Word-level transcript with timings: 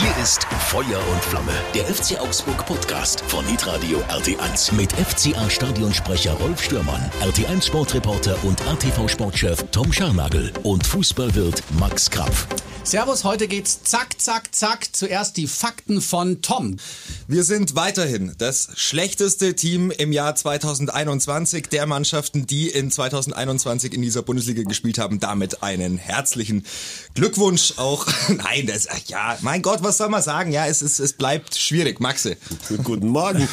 Hier 0.00 0.22
ist 0.22 0.44
Feuer 0.44 1.00
und 1.10 1.24
Flamme, 1.24 1.50
der 1.74 1.82
FC 1.82 2.20
Augsburg 2.20 2.64
Podcast 2.66 3.20
von 3.22 3.44
Hitradio 3.46 3.98
RT1 4.08 4.72
mit 4.72 4.92
FCA 4.92 5.50
Stadionsprecher 5.50 6.34
Rolf 6.34 6.62
Stürmann, 6.62 7.10
RT1 7.20 7.66
Sportreporter 7.66 8.36
und 8.44 8.60
RTV 8.60 9.08
Sportchef 9.08 9.64
Tom 9.72 9.92
Scharnagel 9.92 10.52
und 10.62 10.86
Fußballwirt 10.86 11.64
Max 11.80 12.08
Krapf. 12.08 12.46
Servus, 12.88 13.22
heute 13.24 13.48
geht's 13.48 13.82
zack, 13.82 14.18
zack, 14.18 14.54
zack. 14.54 14.88
Zuerst 14.92 15.36
die 15.36 15.46
Fakten 15.46 16.00
von 16.00 16.40
Tom. 16.40 16.78
Wir 17.26 17.44
sind 17.44 17.76
weiterhin 17.76 18.34
das 18.38 18.70
schlechteste 18.76 19.54
Team 19.54 19.90
im 19.90 20.10
Jahr 20.10 20.34
2021 20.34 21.66
der 21.66 21.84
Mannschaften, 21.84 22.46
die 22.46 22.70
in 22.70 22.90
2021 22.90 23.92
in 23.92 24.00
dieser 24.00 24.22
Bundesliga 24.22 24.62
gespielt 24.62 24.96
haben. 24.96 25.20
Damit 25.20 25.62
einen 25.62 25.98
herzlichen 25.98 26.64
Glückwunsch 27.12 27.74
auch. 27.76 28.06
Nein, 28.28 28.66
das, 28.66 28.88
ja, 29.08 29.36
mein 29.42 29.60
Gott, 29.60 29.82
was 29.82 29.98
soll 29.98 30.08
man 30.08 30.22
sagen? 30.22 30.50
Ja, 30.50 30.66
es, 30.66 30.80
ist, 30.80 30.98
es 30.98 31.12
bleibt 31.12 31.56
schwierig. 31.56 32.00
Maxe. 32.00 32.38
Guten 32.84 33.08
Morgen. 33.08 33.46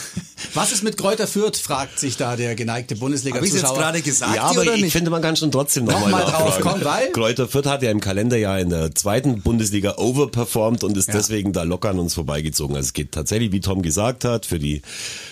Was 0.53 0.71
ist 0.73 0.83
mit 0.83 0.97
Kräuter 0.97 1.27
Fürth, 1.27 1.57
fragt 1.57 1.97
sich 1.99 2.17
da 2.17 2.35
der 2.35 2.55
geneigte 2.55 2.95
Bundesliga-Zuschauer. 2.97 3.47
Habe 3.47 3.47
ich 3.47 3.63
jetzt 3.63 3.77
gerade 3.77 4.01
gesagt? 4.01 4.35
Ja, 4.35 4.43
aber 4.43 4.61
oder 4.61 4.75
ich 4.75 4.81
nicht? 4.83 4.91
finde, 4.93 5.09
man 5.09 5.21
kann 5.21 5.35
schon 5.37 5.49
trotzdem 5.51 5.85
nochmal 5.85 6.23
Noch 6.23 6.31
drauf 6.31 6.59
kommen, 6.59 6.83
weil- 6.83 7.11
Kräuter 7.11 7.47
Fürth 7.47 7.65
hat 7.67 7.83
ja 7.83 7.91
im 7.91 8.01
Kalenderjahr 8.01 8.59
in 8.59 8.69
der 8.69 8.93
zweiten 8.93 9.41
Bundesliga 9.41 9.95
overperformed 9.97 10.83
und 10.83 10.97
ist 10.97 11.07
Ja. 11.07 11.13
deswegen 11.15 11.53
da 11.53 11.63
locker 11.63 11.89
an 11.89 11.99
uns 11.99 12.13
vorbeigezogen. 12.15 12.75
Also 12.75 12.87
es 12.87 12.93
geht 12.93 13.13
tatsächlich, 13.13 13.51
wie 13.53 13.61
Tom 13.61 13.81
gesagt 13.81 14.25
hat, 14.25 14.45
für 14.45 14.59
die, 14.59 14.81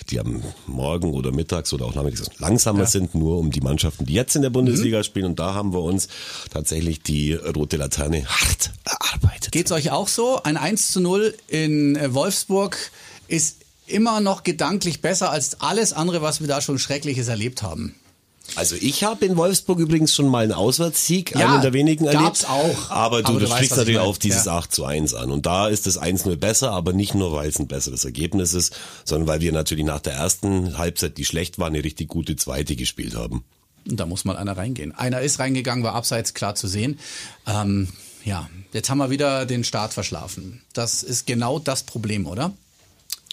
die 0.09 0.19
am 0.19 0.41
Morgen 0.67 1.13
oder 1.13 1.31
mittags 1.31 1.73
oder 1.73 1.85
auch 1.85 1.95
nachmittags 1.95 2.29
langsamer 2.39 2.85
sind, 2.85 3.13
nur 3.13 3.37
um 3.39 3.51
die 3.51 3.61
Mannschaften, 3.61 4.05
die 4.05 4.13
jetzt 4.13 4.35
in 4.35 4.41
der 4.41 4.49
Bundesliga 4.51 4.99
Mhm. 4.99 5.03
spielen. 5.03 5.25
Und 5.25 5.39
da 5.39 5.53
haben 5.53 5.73
wir 5.73 5.81
uns 5.81 6.07
tatsächlich 6.51 7.01
die 7.01 7.33
rote 7.33 7.75
Laterne 7.77 8.25
hart 8.25 8.71
erarbeitet. 8.85 9.51
Geht's 9.51 9.71
euch 9.73 9.91
auch 9.91 10.07
so? 10.07 10.41
Ein 10.43 10.55
1 10.57 10.91
zu 10.91 11.01
0 11.01 11.33
in 11.47 11.95
äh, 11.97 12.13
Wolfsburg 12.13 12.77
ist 13.27 13.57
immer 13.87 14.19
noch 14.21 14.43
gedanklich 14.43 15.01
besser 15.01 15.29
als 15.31 15.61
alles 15.61 15.93
andere, 15.93 16.21
was 16.21 16.39
wir 16.41 16.47
da 16.47 16.61
schon 16.61 16.79
Schreckliches 16.79 17.27
erlebt 17.27 17.61
haben. 17.63 17.95
Also 18.55 18.75
ich 18.75 19.05
habe 19.05 19.25
in 19.25 19.37
Wolfsburg 19.37 19.79
übrigens 19.79 20.13
schon 20.13 20.27
mal 20.27 20.43
einen 20.43 20.51
Auswärtssieg, 20.51 21.33
Ja, 21.33 21.53
einen 21.53 21.61
der 21.61 21.71
wenigen 21.71 22.05
erlebt. 22.05 22.45
auch. 22.49 22.89
Aber 22.91 23.21
du, 23.23 23.29
Aber 23.29 23.39
du 23.39 23.45
weißt, 23.45 23.55
sprichst 23.55 23.77
natürlich 23.77 23.99
auf 24.01 24.19
dieses 24.19 24.45
Ja. 24.45 24.57
8 24.57 24.73
zu 24.75 24.83
1 24.83 25.13
an. 25.13 25.31
Und 25.31 25.45
da 25.45 25.69
ist 25.69 25.87
das 25.87 25.97
1-0 25.97 26.35
besser, 26.35 26.71
aber 26.71 26.91
nicht 26.91 27.15
nur, 27.15 27.31
weil 27.31 27.47
es 27.47 27.57
ein 27.57 27.67
besseres 27.67 28.03
Ergebnis 28.03 28.53
ist, 28.53 28.75
sondern 29.05 29.27
weil 29.29 29.39
wir 29.39 29.53
natürlich 29.53 29.85
nach 29.85 30.01
der 30.01 30.13
ersten 30.13 30.77
Halbzeit, 30.77 31.17
die 31.17 31.23
schlecht 31.23 31.57
war, 31.57 31.67
eine 31.67 31.83
richtig 31.85 32.09
gute 32.09 32.35
zweite 32.35 32.75
gespielt 32.75 33.15
haben. 33.15 33.45
Und 33.89 33.97
da 33.99 34.05
muss 34.05 34.25
mal 34.25 34.35
einer 34.35 34.57
reingehen. 34.57 34.91
Einer 34.93 35.21
ist 35.21 35.39
reingegangen, 35.39 35.83
war 35.83 35.95
abseits 35.95 36.33
klar 36.33 36.53
zu 36.55 36.67
sehen. 36.67 36.99
Ähm, 37.47 37.87
ja, 38.25 38.49
jetzt 38.73 38.89
haben 38.89 38.97
wir 38.97 39.09
wieder 39.09 39.45
den 39.45 39.63
Start 39.63 39.93
verschlafen. 39.93 40.61
Das 40.73 41.01
ist 41.01 41.25
genau 41.27 41.59
das 41.59 41.83
Problem, 41.83 42.25
oder? 42.27 42.51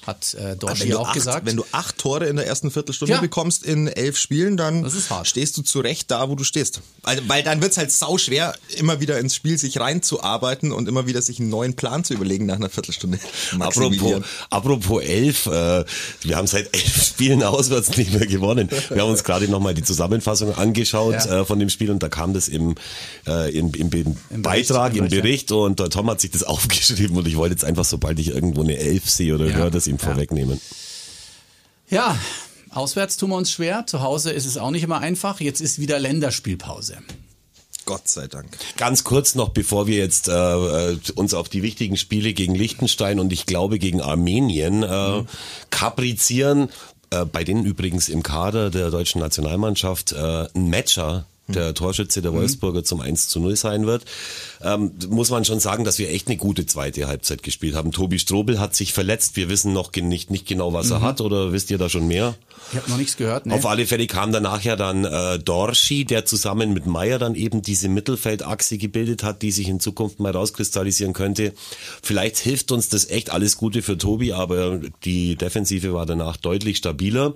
Hat 0.06 0.34
äh, 0.34 0.50
wenn 0.52 0.58
Dorschi 0.58 0.88
du, 0.88 0.98
auch 0.98 1.08
acht, 1.08 1.14
gesagt. 1.14 1.46
wenn 1.46 1.56
du 1.56 1.64
acht 1.72 1.98
Tore 1.98 2.26
in 2.26 2.36
der 2.36 2.46
ersten 2.46 2.70
Viertelstunde 2.70 3.14
Ja. 3.14 3.20
bekommst 3.20 3.62
in 3.64 3.86
elf 3.86 4.16
Spielen, 4.16 4.56
dann 4.56 4.90
stehst 5.24 5.56
du 5.58 5.62
zurecht 5.62 6.10
da, 6.10 6.28
wo 6.30 6.34
du 6.34 6.44
stehst. 6.44 6.80
Also, 7.02 7.22
weil 7.28 7.42
dann 7.42 7.60
wird's 7.60 7.76
halt 7.76 7.92
sau 7.92 8.16
schwer, 8.18 8.54
immer 8.76 9.00
wieder 9.00 9.18
ins 9.18 9.34
Spiel 9.34 9.58
sich 9.58 9.78
reinzuarbeiten 9.78 10.72
und 10.72 10.88
immer 10.88 11.06
wieder 11.06 11.20
sich 11.22 11.38
einen 11.40 11.48
neuen 11.50 11.74
Plan 11.74 12.02
zu 12.04 12.14
überlegen 12.14 12.46
nach 12.46 12.56
einer 12.56 12.70
Viertelstunde. 12.70 13.18
Apropos, 13.60 14.22
apropos 14.48 15.02
elf, 15.02 15.46
äh, 15.46 15.84
wir 16.22 16.36
haben 16.36 16.46
seit 16.46 16.74
elf 16.74 17.04
Spielen 17.06 17.42
auswärts 17.42 17.96
nicht 17.96 18.12
mehr 18.12 18.26
gewonnen. 18.26 18.68
Wir 18.88 19.02
haben 19.02 19.10
uns 19.10 19.24
gerade 19.24 19.48
nochmal 19.48 19.74
die 19.74 19.82
Zusammenfassung 19.82 20.54
angeschaut 20.56 21.14
Ja. 21.26 21.40
äh, 21.40 21.44
von 21.44 21.58
dem 21.58 21.68
Spiel 21.68 21.90
und 21.90 22.02
da 22.02 22.08
kam 22.08 22.32
das 22.32 22.48
im, 22.48 22.74
äh, 23.26 23.50
im, 23.56 23.72
im, 23.74 23.90
im, 23.92 24.16
Im 24.30 24.42
Beitrag, 24.42 24.92
Bericht, 24.94 24.96
im 25.14 25.22
Bericht, 25.22 25.22
Bericht 25.22 25.52
und 25.52 25.78
der 25.80 25.90
Tom 25.90 26.08
hat 26.10 26.20
sich 26.20 26.30
das 26.30 26.42
aufgeschrieben 26.44 27.16
und 27.16 27.26
ich 27.28 27.36
wollte 27.36 27.52
jetzt 27.54 27.64
einfach, 27.64 27.84
sobald 27.84 28.18
ich 28.18 28.28
irgendwo 28.28 28.62
eine 28.62 28.76
Elf 28.78 29.08
sehe 29.10 29.34
oder 29.34 29.46
Ja. 29.46 29.56
höre, 29.56 29.70
das 29.70 29.86
ihm 29.90 29.98
Ja. 30.00 30.04
vorwegnehmen. 30.06 30.60
Ja, 31.88 32.16
auswärts 32.70 33.16
tun 33.16 33.30
wir 33.30 33.36
uns 33.36 33.50
schwer. 33.50 33.86
Zu 33.86 34.00
Hause 34.00 34.30
ist 34.30 34.46
es 34.46 34.56
auch 34.56 34.70
nicht 34.70 34.82
immer 34.84 35.00
einfach. 35.00 35.40
Jetzt 35.40 35.60
ist 35.60 35.78
wieder 35.80 35.98
Länderspielpause. 35.98 36.98
Gott 37.86 38.06
sei 38.06 38.28
Dank. 38.28 38.56
Ganz 38.76 39.02
kurz 39.04 39.34
noch, 39.34 39.48
bevor 39.48 39.86
wir 39.88 39.96
jetzt 39.96 40.28
äh, 40.28 40.32
äh, 40.92 40.98
uns 41.16 41.34
auf 41.34 41.48
die 41.48 41.62
wichtigen 41.62 41.96
Spiele 41.96 42.32
gegen 42.34 42.54
Liechtenstein 42.54 43.18
und 43.18 43.32
ich 43.32 43.46
glaube 43.46 43.78
gegen 43.80 44.00
Armenien 44.00 44.82
äh, 44.84 45.24
kaprizieren, 45.70 46.68
äh, 47.10 47.24
bei 47.24 47.42
denen 47.42 47.64
übrigens 47.64 48.08
im 48.08 48.22
Kader 48.22 48.70
der 48.70 48.90
deutschen 48.90 49.20
Nationalmannschaft 49.20 50.12
äh, 50.12 50.46
ein 50.54 50.70
Matcher 50.70 51.26
der 51.54 51.74
Torschütze 51.74 52.22
der 52.22 52.32
Wolfsburger 52.32 52.84
zum 52.84 53.00
1 53.00 53.28
zu 53.28 53.40
0 53.40 53.56
sein 53.56 53.86
wird, 53.86 54.04
ähm, 54.62 54.92
muss 55.08 55.30
man 55.30 55.44
schon 55.44 55.60
sagen, 55.60 55.84
dass 55.84 55.98
wir 55.98 56.10
echt 56.10 56.28
eine 56.28 56.36
gute 56.36 56.66
zweite 56.66 57.06
Halbzeit 57.06 57.42
gespielt 57.42 57.74
haben. 57.74 57.92
Tobi 57.92 58.18
Strobel 58.18 58.60
hat 58.60 58.74
sich 58.74 58.92
verletzt. 58.92 59.36
Wir 59.36 59.48
wissen 59.48 59.72
noch 59.72 59.92
nicht, 59.94 60.30
nicht 60.30 60.46
genau, 60.46 60.72
was 60.72 60.90
er 60.90 61.00
hat 61.00 61.20
oder 61.20 61.52
wisst 61.52 61.70
ihr 61.70 61.78
da 61.78 61.88
schon 61.88 62.06
mehr? 62.06 62.34
Ich 62.72 62.78
habe 62.78 62.90
noch 62.90 62.98
nichts 62.98 63.16
gehört. 63.16 63.46
Ne? 63.46 63.54
Auf 63.54 63.66
alle 63.66 63.86
Fälle 63.86 64.06
kam 64.06 64.32
danach 64.32 64.62
ja 64.62 64.76
dann 64.76 65.04
äh, 65.04 65.38
Dorschi, 65.38 66.04
der 66.04 66.24
zusammen 66.24 66.72
mit 66.72 66.86
Meier 66.86 67.18
dann 67.18 67.34
eben 67.34 67.62
diese 67.62 67.88
Mittelfeldachse 67.88 68.78
gebildet 68.78 69.22
hat, 69.22 69.42
die 69.42 69.50
sich 69.50 69.68
in 69.68 69.80
Zukunft 69.80 70.20
mal 70.20 70.32
rauskristallisieren 70.32 71.12
könnte. 71.12 71.52
Vielleicht 72.02 72.38
hilft 72.38 72.70
uns 72.72 72.88
das 72.88 73.10
echt 73.10 73.30
alles 73.30 73.56
Gute 73.56 73.82
für 73.82 73.98
Tobi, 73.98 74.32
aber 74.32 74.80
die 75.04 75.36
Defensive 75.36 75.92
war 75.94 76.06
danach 76.06 76.36
deutlich 76.36 76.76
stabiler. 76.76 77.34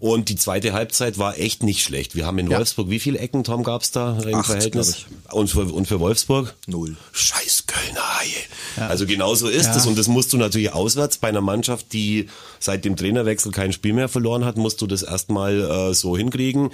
Und 0.00 0.28
die 0.30 0.36
zweite 0.36 0.72
Halbzeit 0.72 1.18
war 1.18 1.38
echt 1.38 1.62
nicht 1.62 1.82
schlecht. 1.84 2.16
Wir 2.16 2.26
haben 2.26 2.38
in 2.38 2.50
Ja. 2.50 2.56
Wolfsburg, 2.58 2.88
wie 2.90 2.98
viele 2.98 3.18
Ecken, 3.18 3.44
Tom, 3.44 3.62
gab's 3.62 3.90
da 3.92 4.18
im 4.20 4.34
Acht, 4.34 4.46
Verhältnis? 4.46 5.04
Und 5.30 5.48
für, 5.50 5.60
und 5.72 5.86
für 5.86 6.00
Wolfsburg? 6.00 6.54
Null. 6.66 6.96
Scheiß 7.12 7.64
Kölner 7.66 8.18
Haie. 8.18 8.88
Also 8.88 9.04
genau 9.06 9.34
so 9.34 9.46
ist 9.48 9.66
Ja. 9.66 9.76
es. 9.76 9.86
Und 9.86 9.98
das 9.98 10.08
musst 10.08 10.32
du 10.32 10.38
natürlich 10.38 10.72
auswärts 10.72 11.18
bei 11.18 11.28
einer 11.28 11.42
Mannschaft, 11.42 11.92
die 11.92 12.26
seit 12.58 12.84
dem 12.84 12.96
Trainerwechsel 12.96 13.52
kein 13.52 13.72
Spiel 13.72 13.92
mehr 13.92 14.08
verloren 14.08 14.44
hat, 14.44 14.56
musst 14.56 14.80
du 14.80 14.86
das 14.86 15.02
erstmal 15.02 15.60
äh, 15.90 15.94
so 15.94 16.16
hinkriegen. 16.16 16.70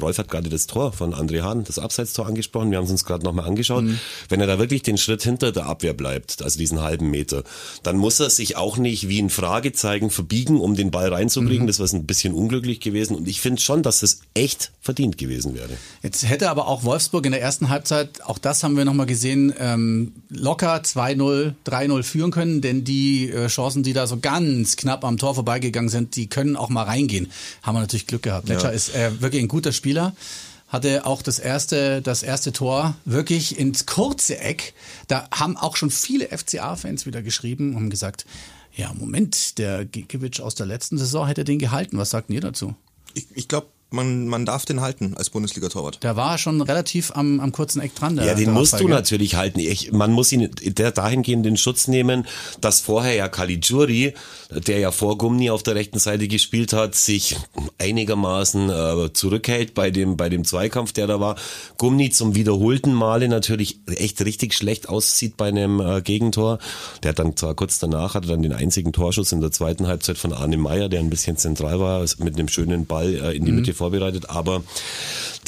Rolf 0.00 0.16
hat 0.18 0.28
gerade 0.28 0.48
das 0.48 0.66
Tor 0.66 0.92
von 0.92 1.14
André 1.14 1.42
Hahn, 1.42 1.64
das 1.64 1.78
Abseitstor 1.78 2.26
angesprochen. 2.26 2.70
Wir 2.70 2.78
haben 2.78 2.86
es 2.86 2.90
uns 2.90 3.04
gerade 3.04 3.24
nochmal 3.24 3.46
angeschaut. 3.46 3.84
Mhm. 3.84 3.98
Wenn 4.30 4.40
er 4.40 4.46
da 4.46 4.58
wirklich 4.58 4.82
den 4.82 4.96
Schritt 4.96 5.22
hinter 5.22 5.52
der 5.52 5.66
Abwehr 5.66 5.92
bleibt, 5.92 6.42
also 6.42 6.58
diesen 6.58 6.80
halben 6.80 7.10
Meter, 7.10 7.44
dann 7.82 7.98
muss 7.98 8.18
er 8.20 8.30
sich 8.30 8.56
auch 8.56 8.78
nicht 8.78 9.08
wie 9.08 9.20
ein 9.20 9.28
Fragezeichen 9.30 10.08
verbiegen, 10.10 10.58
um 10.58 10.74
den 10.74 10.90
Ball 10.90 11.12
reinzukriegen. 11.12 11.64
Mhm. 11.64 11.66
Das 11.66 11.78
war 11.78 11.86
ein 11.92 12.06
bisschen 12.06 12.29
unglücklich 12.32 12.80
gewesen. 12.80 13.16
Und 13.16 13.28
ich 13.28 13.40
finde 13.40 13.60
schon, 13.60 13.82
dass 13.82 14.02
es 14.02 14.20
echt 14.34 14.72
verdient 14.80 15.18
gewesen 15.18 15.54
wäre. 15.54 15.70
Jetzt 16.02 16.28
hätte 16.28 16.50
aber 16.50 16.66
auch 16.66 16.84
Wolfsburg 16.84 17.26
in 17.26 17.32
der 17.32 17.40
ersten 17.40 17.68
Halbzeit, 17.68 18.22
auch 18.24 18.38
das 18.38 18.62
haben 18.62 18.76
wir 18.76 18.84
nochmal 18.84 19.06
gesehen, 19.06 19.52
ähm, 19.58 20.12
locker 20.28 20.76
2-0, 20.76 21.54
3-0 21.66 22.02
führen 22.02 22.30
können, 22.30 22.60
denn 22.60 22.84
die 22.84 23.30
äh, 23.30 23.48
Chancen, 23.48 23.82
die 23.82 23.92
da 23.92 24.06
so 24.06 24.18
ganz 24.18 24.76
knapp 24.76 25.04
am 25.04 25.18
Tor 25.18 25.34
vorbeigegangen 25.34 25.88
sind, 25.88 26.16
die 26.16 26.28
können 26.28 26.56
auch 26.56 26.68
mal 26.68 26.84
reingehen. 26.84 27.30
Haben 27.62 27.76
wir 27.76 27.80
natürlich 27.80 28.06
Glück 28.06 28.22
gehabt. 28.22 28.48
Letscher 28.48 28.72
ist 28.72 28.94
äh, 28.94 29.20
wirklich 29.20 29.42
ein 29.42 29.48
guter 29.48 29.72
Spieler. 29.72 30.14
Hatte 30.68 31.04
auch 31.04 31.20
das 31.20 31.40
erste, 31.40 32.00
das 32.00 32.22
erste 32.22 32.52
Tor 32.52 32.94
wirklich 33.04 33.58
ins 33.58 33.86
kurze 33.86 34.38
Eck. 34.38 34.72
Da 35.08 35.28
haben 35.32 35.56
auch 35.56 35.76
schon 35.76 35.90
viele 35.90 36.28
FCA-Fans 36.28 37.06
wieder 37.06 37.22
geschrieben 37.22 37.74
und 37.74 37.90
gesagt, 37.90 38.24
ja, 38.80 38.94
Moment, 38.94 39.58
der 39.58 39.84
Gikiewicz 39.84 40.40
aus 40.40 40.54
der 40.54 40.64
letzten 40.64 40.96
Saison 40.96 41.26
hätte 41.26 41.44
den 41.44 41.58
gehalten. 41.58 41.98
Was 41.98 42.10
sagt 42.10 42.30
ihr 42.30 42.40
dazu? 42.40 42.74
Ich, 43.12 43.26
ich 43.34 43.46
glaube, 43.46 43.66
man, 43.90 44.26
man 44.26 44.46
darf 44.46 44.64
den 44.64 44.80
halten 44.80 45.14
als 45.16 45.30
Bundesliga-Torwart. 45.30 46.02
Der 46.02 46.16
war 46.16 46.38
schon 46.38 46.60
relativ 46.60 47.12
am, 47.14 47.40
am 47.40 47.52
kurzen 47.52 47.80
Eck 47.80 47.94
dran. 47.94 48.16
Der, 48.16 48.26
Ja, 48.26 48.34
den 48.34 48.46
der 48.46 48.54
musst 48.54 48.78
du 48.78 48.88
natürlich 48.88 49.34
halten. 49.34 49.58
Ich, 49.58 49.92
man 49.92 50.12
muss 50.12 50.32
ihn 50.32 50.50
der 50.62 50.92
dahingehend 50.92 51.46
in 51.46 51.56
Schutz 51.56 51.88
nehmen, 51.88 52.26
dass 52.60 52.80
vorher 52.80 53.14
ja 53.14 53.28
Caligiuri, 53.28 54.14
der 54.50 54.78
ja 54.78 54.90
vor 54.90 55.18
Gumni 55.18 55.50
auf 55.50 55.62
der 55.62 55.74
rechten 55.74 55.98
Seite 55.98 56.28
gespielt 56.28 56.72
hat, 56.72 56.94
sich 56.94 57.36
einigermaßen 57.78 58.70
äh, 58.70 59.12
zurückhält 59.12 59.74
bei 59.74 59.90
dem 59.90 60.16
bei 60.16 60.28
dem 60.28 60.44
Zweikampf, 60.44 60.92
der 60.92 61.06
da 61.06 61.20
war. 61.20 61.36
Gumni 61.76 62.10
zum 62.10 62.34
wiederholten 62.34 62.92
Male 62.92 63.28
natürlich 63.28 63.80
echt 63.86 64.24
richtig 64.24 64.54
schlecht 64.54 64.88
aussieht 64.88 65.36
bei 65.36 65.48
einem 65.48 65.80
äh, 65.80 66.00
Gegentor. 66.02 66.58
Der 67.02 67.10
hat 67.10 67.18
dann 67.18 67.36
zwar 67.36 67.54
kurz 67.54 67.78
danach 67.78 68.14
hatte 68.14 68.28
dann 68.28 68.42
den 68.42 68.52
einzigen 68.52 68.92
Torschuss 68.92 69.32
in 69.32 69.40
der 69.40 69.50
zweiten 69.50 69.86
Halbzeit 69.86 70.18
von 70.18 70.32
Arne 70.32 70.56
Meyer, 70.56 70.88
der 70.88 71.00
ein 71.00 71.10
bisschen 71.10 71.36
zentral 71.36 71.80
war, 71.80 72.04
mit 72.18 72.38
einem 72.38 72.48
schönen 72.48 72.86
Ball 72.86 73.14
äh, 73.14 73.36
in 73.36 73.44
die 73.44 73.52
Mitte 73.52 73.74
vorbereitet, 73.80 74.28
aber 74.30 74.62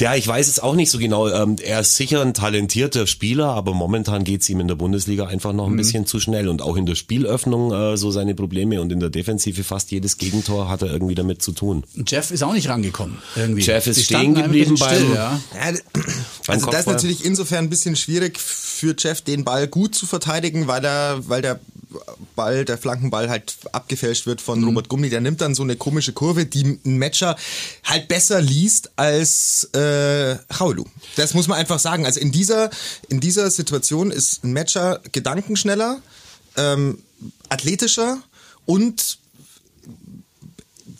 ja, 0.00 0.14
ich 0.14 0.26
weiß 0.26 0.48
es 0.48 0.58
auch 0.58 0.74
nicht 0.74 0.90
so 0.90 0.98
genau. 0.98 1.28
Ähm, 1.28 1.56
er 1.62 1.80
ist 1.80 1.96
sicher 1.96 2.22
ein 2.22 2.32
talentierter 2.32 3.06
Spieler, 3.06 3.48
aber 3.48 3.74
momentan 3.74 4.24
geht's 4.24 4.48
ihm 4.48 4.58
in 4.58 4.66
der 4.66 4.74
Bundesliga 4.74 5.26
einfach 5.26 5.52
noch 5.52 5.66
ein 5.68 5.76
bisschen 5.76 6.06
zu 6.06 6.18
schnell. 6.18 6.48
Und 6.48 6.62
auch 6.62 6.76
in 6.76 6.86
der 6.86 6.94
Spielöffnung 6.94 7.72
äh, 7.72 7.96
so 7.98 8.10
seine 8.10 8.34
Probleme 8.34 8.80
und 8.80 8.90
in 8.90 9.00
der 9.00 9.10
Defensive 9.10 9.62
fast 9.64 9.90
jedes 9.92 10.16
Gegentor 10.16 10.70
hat 10.70 10.80
er 10.80 10.90
irgendwie 10.90 11.14
damit 11.14 11.42
zu 11.42 11.52
tun. 11.52 11.84
Jeff 12.06 12.30
ist 12.30 12.42
auch 12.42 12.54
nicht 12.54 12.68
rangekommen. 12.70 13.18
Irgendwie. 13.36 13.60
Jeff 13.62 13.86
ist 13.86 13.96
Sie 13.96 14.04
stehen 14.04 14.34
geblieben 14.34 14.76
beim- 14.80 15.14
ja. 15.14 15.40
Ja, 15.54 15.78
also 16.48 16.66
das 16.70 16.80
ist 16.80 16.86
natürlich 16.86 17.24
insofern 17.26 17.66
ein 17.66 17.70
bisschen 17.70 17.94
schwierig 17.94 18.38
für 18.40 18.94
Jeff, 18.98 19.20
den 19.20 19.44
Ball 19.44 19.68
gut 19.68 19.94
zu 19.94 20.06
verteidigen, 20.06 20.66
weil 20.68 20.80
der, 20.80 21.18
weil 21.28 21.42
der 21.42 21.60
Ball, 22.36 22.64
der 22.64 22.78
Flankenball 22.78 23.28
halt 23.28 23.56
abgefälscht 23.72 24.26
wird 24.26 24.40
von 24.40 24.62
Robert 24.64 24.88
Gummi. 24.88 25.10
Der 25.10 25.20
nimmt 25.20 25.40
dann 25.40 25.54
so 25.54 25.62
eine 25.62 25.76
komische 25.76 26.12
Kurve, 26.12 26.46
die 26.46 26.78
ein 26.84 26.98
Matcher 26.98 27.36
halt 27.84 28.08
besser 28.08 28.40
liest 28.40 28.90
als 28.96 29.64
äh, 29.74 30.36
Chaulu. 30.48 30.84
Das 31.16 31.34
muss 31.34 31.48
man 31.48 31.58
einfach 31.58 31.78
sagen. 31.78 32.06
Also 32.06 32.20
in 32.20 32.32
dieser, 32.32 32.70
in 33.08 33.20
dieser 33.20 33.50
Situation 33.50 34.10
ist 34.10 34.44
ein 34.44 34.52
Matcher 34.52 35.00
gedankenschneller, 35.12 36.00
ähm, 36.56 37.02
athletischer 37.48 38.18
und 38.66 39.18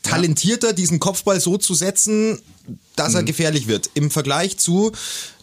talentierter, 0.03 0.73
diesen 0.73 0.99
Kopfball 0.99 1.41
so 1.41 1.57
zu 1.57 1.75
setzen, 1.75 2.41
dass 2.97 3.15
er 3.15 3.23
gefährlich 3.23 3.67
wird. 3.67 3.91
Im 3.95 4.11
Vergleich 4.11 4.59
zu 4.59 4.93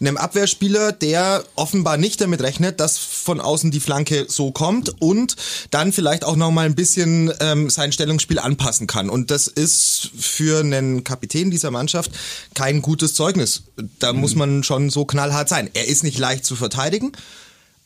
einem 0.00 0.16
Abwehrspieler, 0.16 0.92
der 0.92 1.44
offenbar 1.56 1.96
nicht 1.96 2.20
damit 2.20 2.40
rechnet, 2.42 2.80
dass 2.80 2.98
von 3.30 3.40
außen 3.40 3.70
die 3.70 3.78
Flanke 3.78 4.26
so 4.28 4.50
kommt 4.50 5.00
und 5.00 5.36
dann 5.70 5.92
vielleicht 5.92 6.24
auch 6.24 6.34
noch 6.34 6.50
mal 6.50 6.66
ein 6.66 6.74
bisschen 6.74 7.32
ähm, 7.38 7.70
sein 7.70 7.92
Stellungsspiel 7.92 8.40
anpassen 8.40 8.88
kann. 8.88 9.08
Und 9.08 9.30
das 9.30 9.46
ist 9.46 10.10
für 10.18 10.58
einen 10.58 11.04
Kapitän 11.04 11.52
dieser 11.52 11.70
Mannschaft 11.70 12.10
kein 12.54 12.82
gutes 12.82 13.14
Zeugnis. 13.14 13.62
Da 14.00 14.12
muss 14.12 14.34
man 14.34 14.64
schon 14.64 14.90
so 14.90 15.04
knallhart 15.04 15.48
sein. 15.48 15.70
Er 15.74 15.86
ist 15.86 16.02
nicht 16.02 16.18
leicht 16.18 16.44
zu 16.44 16.56
verteidigen, 16.56 17.12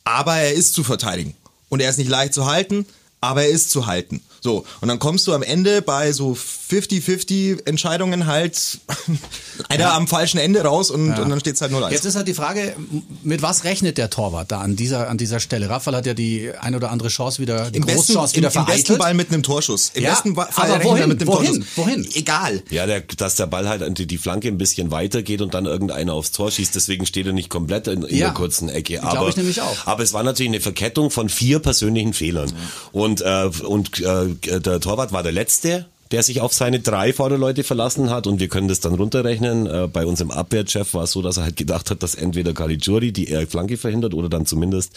aber 0.05 0.35
er 0.37 0.55
ist 0.55 0.73
zu 0.73 0.83
verteidigen. 0.83 1.35
Und 1.69 1.81
er 1.81 1.91
ist 1.91 1.99
nicht 1.99 2.09
leicht 2.09 2.33
zu 2.33 2.47
halten, 2.47 2.87
aber 3.25 3.43
er 3.43 3.49
ist 3.49 3.71
zu 3.71 3.87
halten. 3.87 4.23
So, 4.41 4.65
und 4.83 4.89
dann 4.89 4.99
kommst 4.99 5.27
du 5.27 5.33
am 5.33 5.43
Ende 5.43 5.81
bei 5.81 6.13
so 6.13 6.37
50-50 6.71 7.67
Entscheidungen 7.67 8.27
halt 8.27 8.79
einer 9.69 9.95
am 9.95 10.07
falschen 10.07 10.39
Ende 10.39 10.61
raus 10.63 10.91
und, 10.91 11.09
Ja. 11.09 11.23
und 11.23 11.31
dann 11.31 11.41
steht's 11.41 11.61
halt 11.63 11.73
0-1. 11.73 11.91
Jetzt 11.93 12.05
ist 12.05 12.15
halt 12.15 12.29
die 12.29 12.35
Frage, 12.35 12.75
mit 13.23 13.41
was 13.43 13.65
rechnet 13.65 13.97
der 13.97 14.11
Torwart 14.11 14.53
da 14.53 14.61
an 14.61 14.77
dieser, 14.77 15.09
an 15.09 15.17
dieser 15.19 15.41
Stelle? 15.41 15.71
Rafael 15.71 15.97
hat 15.97 16.05
ja 16.07 16.13
die 16.13 16.51
ein 16.61 16.75
oder 16.75 16.91
andere 16.91 17.09
Chance 17.09 17.41
wieder, 17.41 17.71
die 17.71 17.79
Im 17.79 17.87
besten, 17.87 18.13
Großchance 18.15 18.35
im, 18.35 18.39
wieder 18.43 18.49
im 18.49 18.53
besten 18.53 18.67
vereitelt. 18.67 18.99
Ball 18.99 19.15
mit 19.15 19.31
einem 19.33 19.43
Torschuss. 19.43 19.93
Im 19.95 20.03
Ja, 20.05 20.11
besten 20.11 20.35
Fall 20.35 20.47
aber 20.57 20.69
er 20.75 20.85
wohin? 20.85 21.09
mit 21.09 21.21
einem 21.23 21.29
Wohin? 21.29 21.47
Torschuss. 21.47 21.77
Wohin? 21.77 22.09
Egal. 22.15 22.63
Ja, 22.71 22.87
der, 22.87 23.01
dass 23.01 23.37
der 23.37 23.47
Ball 23.47 23.69
halt 23.69 23.83
an 23.83 23.95
die, 23.95 24.07
die 24.07 24.19
Flanke 24.19 24.49
ein 24.49 24.59
bisschen 24.59 24.91
weiter 24.91 25.23
geht 25.23 25.41
und 25.41 25.55
dann 25.55 25.65
irgendeiner 25.67 26.13
aufs 26.13 26.33
Tor 26.33 26.51
schießt, 26.51 26.75
deswegen 26.75 27.07
steht 27.07 27.27
er 27.27 27.33
nicht 27.33 27.49
komplett 27.49 27.87
in, 27.87 28.03
in 28.03 28.17
Ja, 28.19 28.27
der 28.27 28.35
kurzen 28.35 28.69
Ecke. 28.69 29.03
Aber, 29.03 29.29
ich 29.29 29.37
nämlich 29.37 29.63
auch. 29.63 29.87
aber 29.87 30.03
es 30.03 30.13
war 30.13 30.23
natürlich 30.23 30.51
eine 30.51 30.61
Verkettung 30.61 31.11
von 31.11 31.29
vier 31.29 31.61
persönlichen 31.61 32.13
Fehlern. 32.13 32.53
Und, 32.93 33.14
äh, 33.21 33.51
und 33.67 34.01
äh, 34.01 34.61
der 34.61 34.81
Torwart 34.81 35.13
war 35.13 35.23
der 35.23 35.33
Letzte, 35.33 35.87
der 36.11 36.23
sich 36.23 36.41
auf 36.41 36.53
seine 36.53 36.81
drei 36.81 37.13
Vorderleute 37.13 37.65
verlassen 37.65 38.11
hat 38.11 38.27
und 38.27 38.39
wir 38.39 38.49
können 38.49 38.69
das 38.69 38.81
dann 38.81 38.95
runterrechnen. 38.95 39.67
Äh, 39.67 39.89
bei 39.93 40.07
unserem 40.07 40.31
Abwehrchef 40.31 40.95
war 40.95 41.05
es 41.05 41.11
so, 41.11 41.23
dass 41.23 41.39
er 41.39 41.45
halt 41.45 41.57
gedacht 41.57 41.91
hat, 41.91 42.03
dass 42.03 42.15
entweder 42.15 42.53
Caligiuri 42.53 43.11
die 43.11 43.33
äh, 43.33 43.47
Flanke 43.47 43.77
verhindert 43.77 44.15
oder 44.15 44.29
dann 44.29 44.47
zumindest 44.47 44.93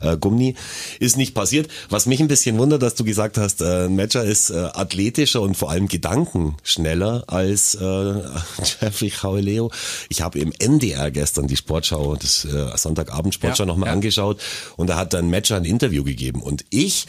äh, 0.00 0.16
Gumni. 0.16 0.54
Ist 0.98 1.16
nicht 1.16 1.34
passiert. 1.34 1.68
Was 1.90 2.06
mich 2.06 2.20
ein 2.20 2.28
bisschen 2.28 2.56
wundert, 2.58 2.82
dass 2.82 2.94
du 2.94 3.04
gesagt 3.04 3.36
hast, 3.38 3.60
äh, 3.60 3.86
ein 3.86 3.96
Matcher 3.96 4.24
ist 4.24 4.50
äh, 4.50 4.54
athletischer 4.54 5.42
und 5.42 5.56
vor 5.56 5.70
allem 5.70 5.88
gedankenschneller 5.88 7.24
als 7.26 7.74
äh, 7.74 7.84
Jeffrey 8.80 9.10
Chauleo. 9.10 9.70
Ich 10.08 10.22
habe 10.22 10.38
im 10.38 10.52
NDR 10.58 11.10
gestern 11.10 11.48
die 11.48 11.56
Sportschau, 11.56 12.16
das 12.16 12.44
äh, 12.44 12.76
Sonntagabend 12.76 13.34
Sportschau 13.34 13.64
Ja, 13.64 13.66
nochmal 13.66 13.88
ja. 13.88 13.92
angeschaut 13.92 14.40
und 14.76 14.88
da 14.88 14.96
hat 14.96 15.12
dann 15.12 15.28
Matcher 15.28 15.56
ein 15.56 15.64
Interview 15.64 16.04
gegeben 16.04 16.40
und 16.40 16.64
ich 16.70 17.06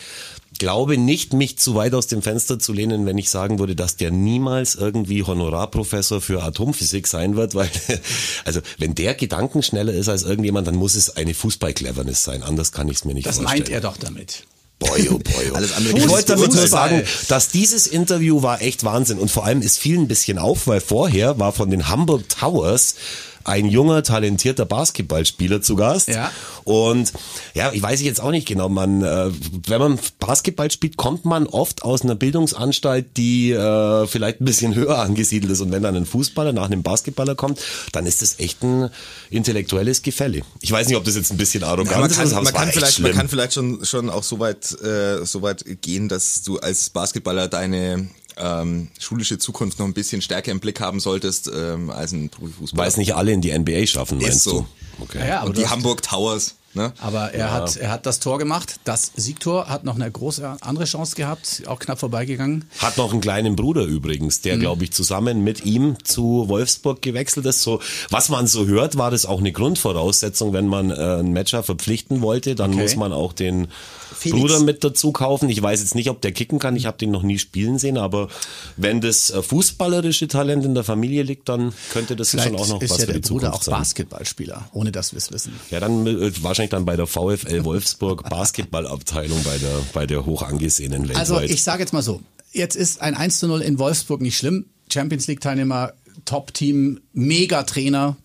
glaube 0.58 0.98
nicht, 0.98 1.34
mich 1.34 1.58
zu 1.58 1.76
weit 1.76 1.94
aus 1.94 2.08
dem 2.08 2.22
Fenster 2.22 2.60
zu 2.60 2.74
lehnen, 2.74 3.06
wenn 3.06 3.18
ich 3.18 3.30
sagen 3.30 3.60
würde, 3.60 3.76
dass 3.76 3.96
der 3.96 4.12
niemals 4.12 4.76
irgendwie 4.76 5.24
Honorarprofessor 5.24 6.22
für 6.22 6.44
Atomphysik 6.44 7.08
sein 7.08 7.36
wird, 7.36 7.56
weil, 7.56 7.70
also, 8.46 8.62
wenn 8.78 8.96
der 8.96 9.16
gedankenschneller 9.16 9.94
ist 9.94 10.10
als 10.10 10.24
irgendjemand, 10.24 10.68
dann 10.68 10.76
muss 10.76 10.96
es 10.96 11.16
eine 11.16 11.34
Fußball-Cleverness 11.34 12.24
sein. 12.24 12.44
Anders 12.44 12.72
kann 12.72 12.88
ich 12.90 12.98
es 12.98 13.06
mir 13.06 13.14
nicht 13.14 13.28
Das 13.28 13.38
vorstellen. 13.38 13.60
meint 13.60 13.70
er 13.70 13.82
doch 13.82 13.98
damit. 13.98 14.46
Boy, 14.80 15.10
oh 15.10 15.20
boy, 15.20 15.52
oh. 15.52 15.56
Alles 15.56 15.74
andere 15.74 15.98
ich 15.98 16.10
wollte 16.10 16.36
damit 16.36 16.54
nur 16.54 16.68
sagen, 16.68 17.04
dass 17.30 17.50
dieses 17.50 17.88
Interview 17.88 18.42
war 18.42 18.62
echt 18.62 18.84
Wahnsinn 18.84 19.18
und 19.18 19.32
vor 19.32 19.46
allem 19.46 19.62
es 19.62 19.78
fiel 19.78 19.98
ein 19.98 20.08
bisschen 20.08 20.38
auf, 20.38 20.68
weil 20.68 20.82
vorher 20.82 21.40
war 21.40 21.54
von 21.54 21.70
den 21.70 21.88
Hamburg 21.88 22.28
Towers 22.28 22.96
ein 23.44 23.66
junger, 23.66 24.04
talentierter 24.04 24.66
Basketballspieler 24.66 25.62
zu 25.62 25.76
Gast. 25.76 26.08
Ja. 26.08 26.32
Und 26.64 27.14
ja, 27.54 27.72
ich 27.72 27.82
weiß 27.82 28.02
jetzt 28.02 28.22
auch 28.22 28.32
nicht 28.32 28.48
genau, 28.48 28.70
man, 28.70 29.02
äh, 29.02 29.32
wenn 29.68 29.80
man 29.80 30.00
Basketball 30.20 30.72
spielt, 30.72 30.98
kommt 30.98 31.26
man 31.26 31.48
oft 31.48 31.84
aus 31.84 32.04
einer 32.04 32.16
Bildungsanstalt, 32.16 33.18
die 33.18 33.52
äh, 33.52 34.08
vielleicht 34.08 34.42
ein 34.42 34.46
bisschen 34.46 34.76
höher 34.76 35.00
angesiedelt 35.00 35.52
ist. 35.52 35.62
Und 35.62 35.72
wenn 35.72 35.84
dann 35.84 35.96
ein 35.96 36.06
Fußballer 36.06 36.54
nach 36.54 36.66
einem 36.66 36.84
Basketballer 36.84 37.36
kommt, 37.36 37.60
dann 37.92 38.06
ist 38.06 38.22
das 38.22 38.40
echt 38.40 38.64
ein 38.64 38.90
intellektuelles 39.30 40.02
Gefälle. 40.02 40.42
Ich 40.62 40.72
weiß 40.72 40.88
nicht, 40.88 40.98
ob 40.98 41.04
das 41.04 41.16
jetzt 41.16 41.32
ein 41.32 41.38
bisschen 41.38 41.64
arrogant 41.64 42.00
man 42.00 42.10
ist, 42.10 42.18
kann, 42.18 42.32
aber 42.32 42.44
man 42.44 42.54
kann 42.54 42.72
vielleicht, 42.72 43.00
man 43.00 43.14
kann 43.14 43.28
vielleicht 43.28 43.54
schon, 43.54 43.84
schon 43.86 44.10
auch 44.10 44.24
so 44.24 44.40
weit, 44.40 44.72
äh, 44.82 45.26
so 45.26 45.42
weit 45.42 45.66
gehen, 45.82 46.10
dass 46.10 46.44
du 46.44 46.60
als 46.60 46.90
Basketballer 46.90 47.48
deine 47.48 48.08
ähm, 48.38 48.90
schulische 49.00 49.38
Zukunft 49.38 49.80
noch 49.80 49.86
ein 49.86 49.94
bisschen 49.94 50.22
stärker 50.22 50.52
im 50.52 50.60
Blick 50.60 50.80
haben 50.80 51.00
solltest 51.00 51.50
ähm, 51.54 51.90
als 51.90 52.12
ein 52.12 52.30
Profifußballer. 52.30 52.82
Weil 52.84 52.90
es 52.90 52.98
nicht 52.98 53.16
alle 53.16 53.32
in 53.32 53.42
die 53.42 53.58
NBA 53.58 53.86
schaffen, 53.88 54.20
Ist 54.20 54.28
meinst 54.28 54.44
so. 54.44 54.52
du? 55.00 55.04
Okay. 55.04 55.20
Ja, 55.20 55.26
ja, 55.28 55.40
aber 55.40 55.50
Und 55.50 55.58
die 55.58 55.68
Hamburg 55.68 56.02
Towers. 56.02 56.56
Ne? 56.76 56.92
Aber 57.00 57.36
er 57.36 57.52
hat, 57.52 57.76
er 57.76 57.92
hat 57.92 58.08
das 58.08 58.20
Tor 58.20 58.40
gemacht, 58.40 58.80
das 58.84 59.12
Siegtor, 59.16 59.68
hat 59.70 59.84
noch 59.84 59.94
eine 59.94 60.10
große 60.10 60.58
andere 60.62 60.86
Chance 60.86 61.16
gehabt, 61.16 61.62
auch 61.68 61.78
knapp 61.78 62.00
vorbeigegangen. 62.00 62.66
Hat 62.80 62.98
noch 62.98 63.12
einen 63.12 63.22
kleinen 63.22 63.56
Bruder 63.56 63.84
übrigens, 63.84 64.42
der, 64.42 64.58
glaube 64.58 64.84
ich, 64.84 64.92
zusammen 64.92 65.44
mit 65.44 65.66
ihm 65.66 66.04
zu 66.04 66.46
Wolfsburg 66.48 67.04
gewechselt 67.04 67.46
ist. 67.46 67.62
So, 67.62 67.80
was 68.10 68.30
man 68.30 68.48
so 68.48 68.66
hört, 68.66 68.98
war 68.98 69.12
das 69.12 69.28
auch 69.28 69.38
eine 69.38 69.52
Grundvoraussetzung, 69.52 70.52
wenn 70.54 70.66
man 70.68 70.90
äh, 70.90 70.94
einen 70.96 71.34
Matcher 71.34 71.62
verpflichten 71.62 72.22
wollte, 72.24 72.56
dann 72.56 72.72
Okay. 72.74 72.82
muss 72.82 72.96
man 72.96 73.14
auch 73.14 73.34
den 73.34 73.68
Felix. 74.14 74.40
Bruder 74.40 74.60
mit 74.60 74.84
dazu 74.84 75.12
kaufen. 75.12 75.50
Ich 75.50 75.62
weiß 75.62 75.82
jetzt 75.82 75.96
nicht, 75.96 76.10
ob 76.10 76.22
der 76.22 76.32
kicken 76.32 76.60
kann, 76.60 76.76
ich 76.76 76.86
habe 76.86 76.98
den 76.98 77.12
noch 77.12 77.24
nie 77.24 77.40
spielen 77.40 77.80
sehen, 77.80 77.98
aber 77.98 78.30
wenn 78.78 79.02
das 79.02 79.30
äh, 79.30 79.42
fußballerische 79.42 80.28
Talent 80.28 80.66
in 80.66 80.74
der 80.76 80.84
Familie 80.84 81.24
liegt, 81.24 81.50
dann 81.50 81.74
könnte 81.92 82.16
das 82.16 82.30
Vielleicht 82.30 82.50
schon 82.50 82.58
auch 82.58 82.68
noch 82.68 82.82
ist 82.82 82.92
was 82.92 83.00
ja 83.00 83.06
für 83.06 83.14
der 83.14 83.22
die 83.22 83.30
Bruder 83.30 83.48
Zukunft 83.48 83.70
auch. 83.70 83.78
Basketballspieler, 83.80 84.70
ohne 84.74 84.92
dass 84.92 85.14
wir 85.14 85.18
es 85.18 85.32
wissen. 85.32 85.54
Ja, 85.72 85.80
dann 85.80 86.06
äh, 86.08 86.32
wahrscheinlich 86.44 86.72
dann 86.72 86.86
bei 86.86 86.96
der 86.96 87.08
VfL 87.08 87.64
Wolfsburg 87.64 88.30
Basketballabteilung 88.30 89.44
bei 89.44 89.58
der 89.58 89.80
bei 89.94 90.06
der 90.06 90.26
hoch 90.26 90.44
angesehenen 90.44 91.04
weltweit. 91.04 91.18
Also 91.18 91.40
ich 91.42 91.64
sage 91.64 91.82
jetzt 91.82 91.94
mal 91.94 92.02
so, 92.02 92.22
jetzt 92.52 92.76
ist 92.76 93.02
ein 93.02 93.16
1 93.16 93.40
zu 93.40 93.48
0 93.48 93.62
in 93.62 93.80
Wolfsburg 93.80 94.22
nicht 94.22 94.38
schlimm. 94.38 94.66
Champions 94.92 95.28
League 95.28 95.42
Teilnehmer, 95.42 95.94
Top-Team, 96.26 97.00
Mega-Trainer. 97.14 98.16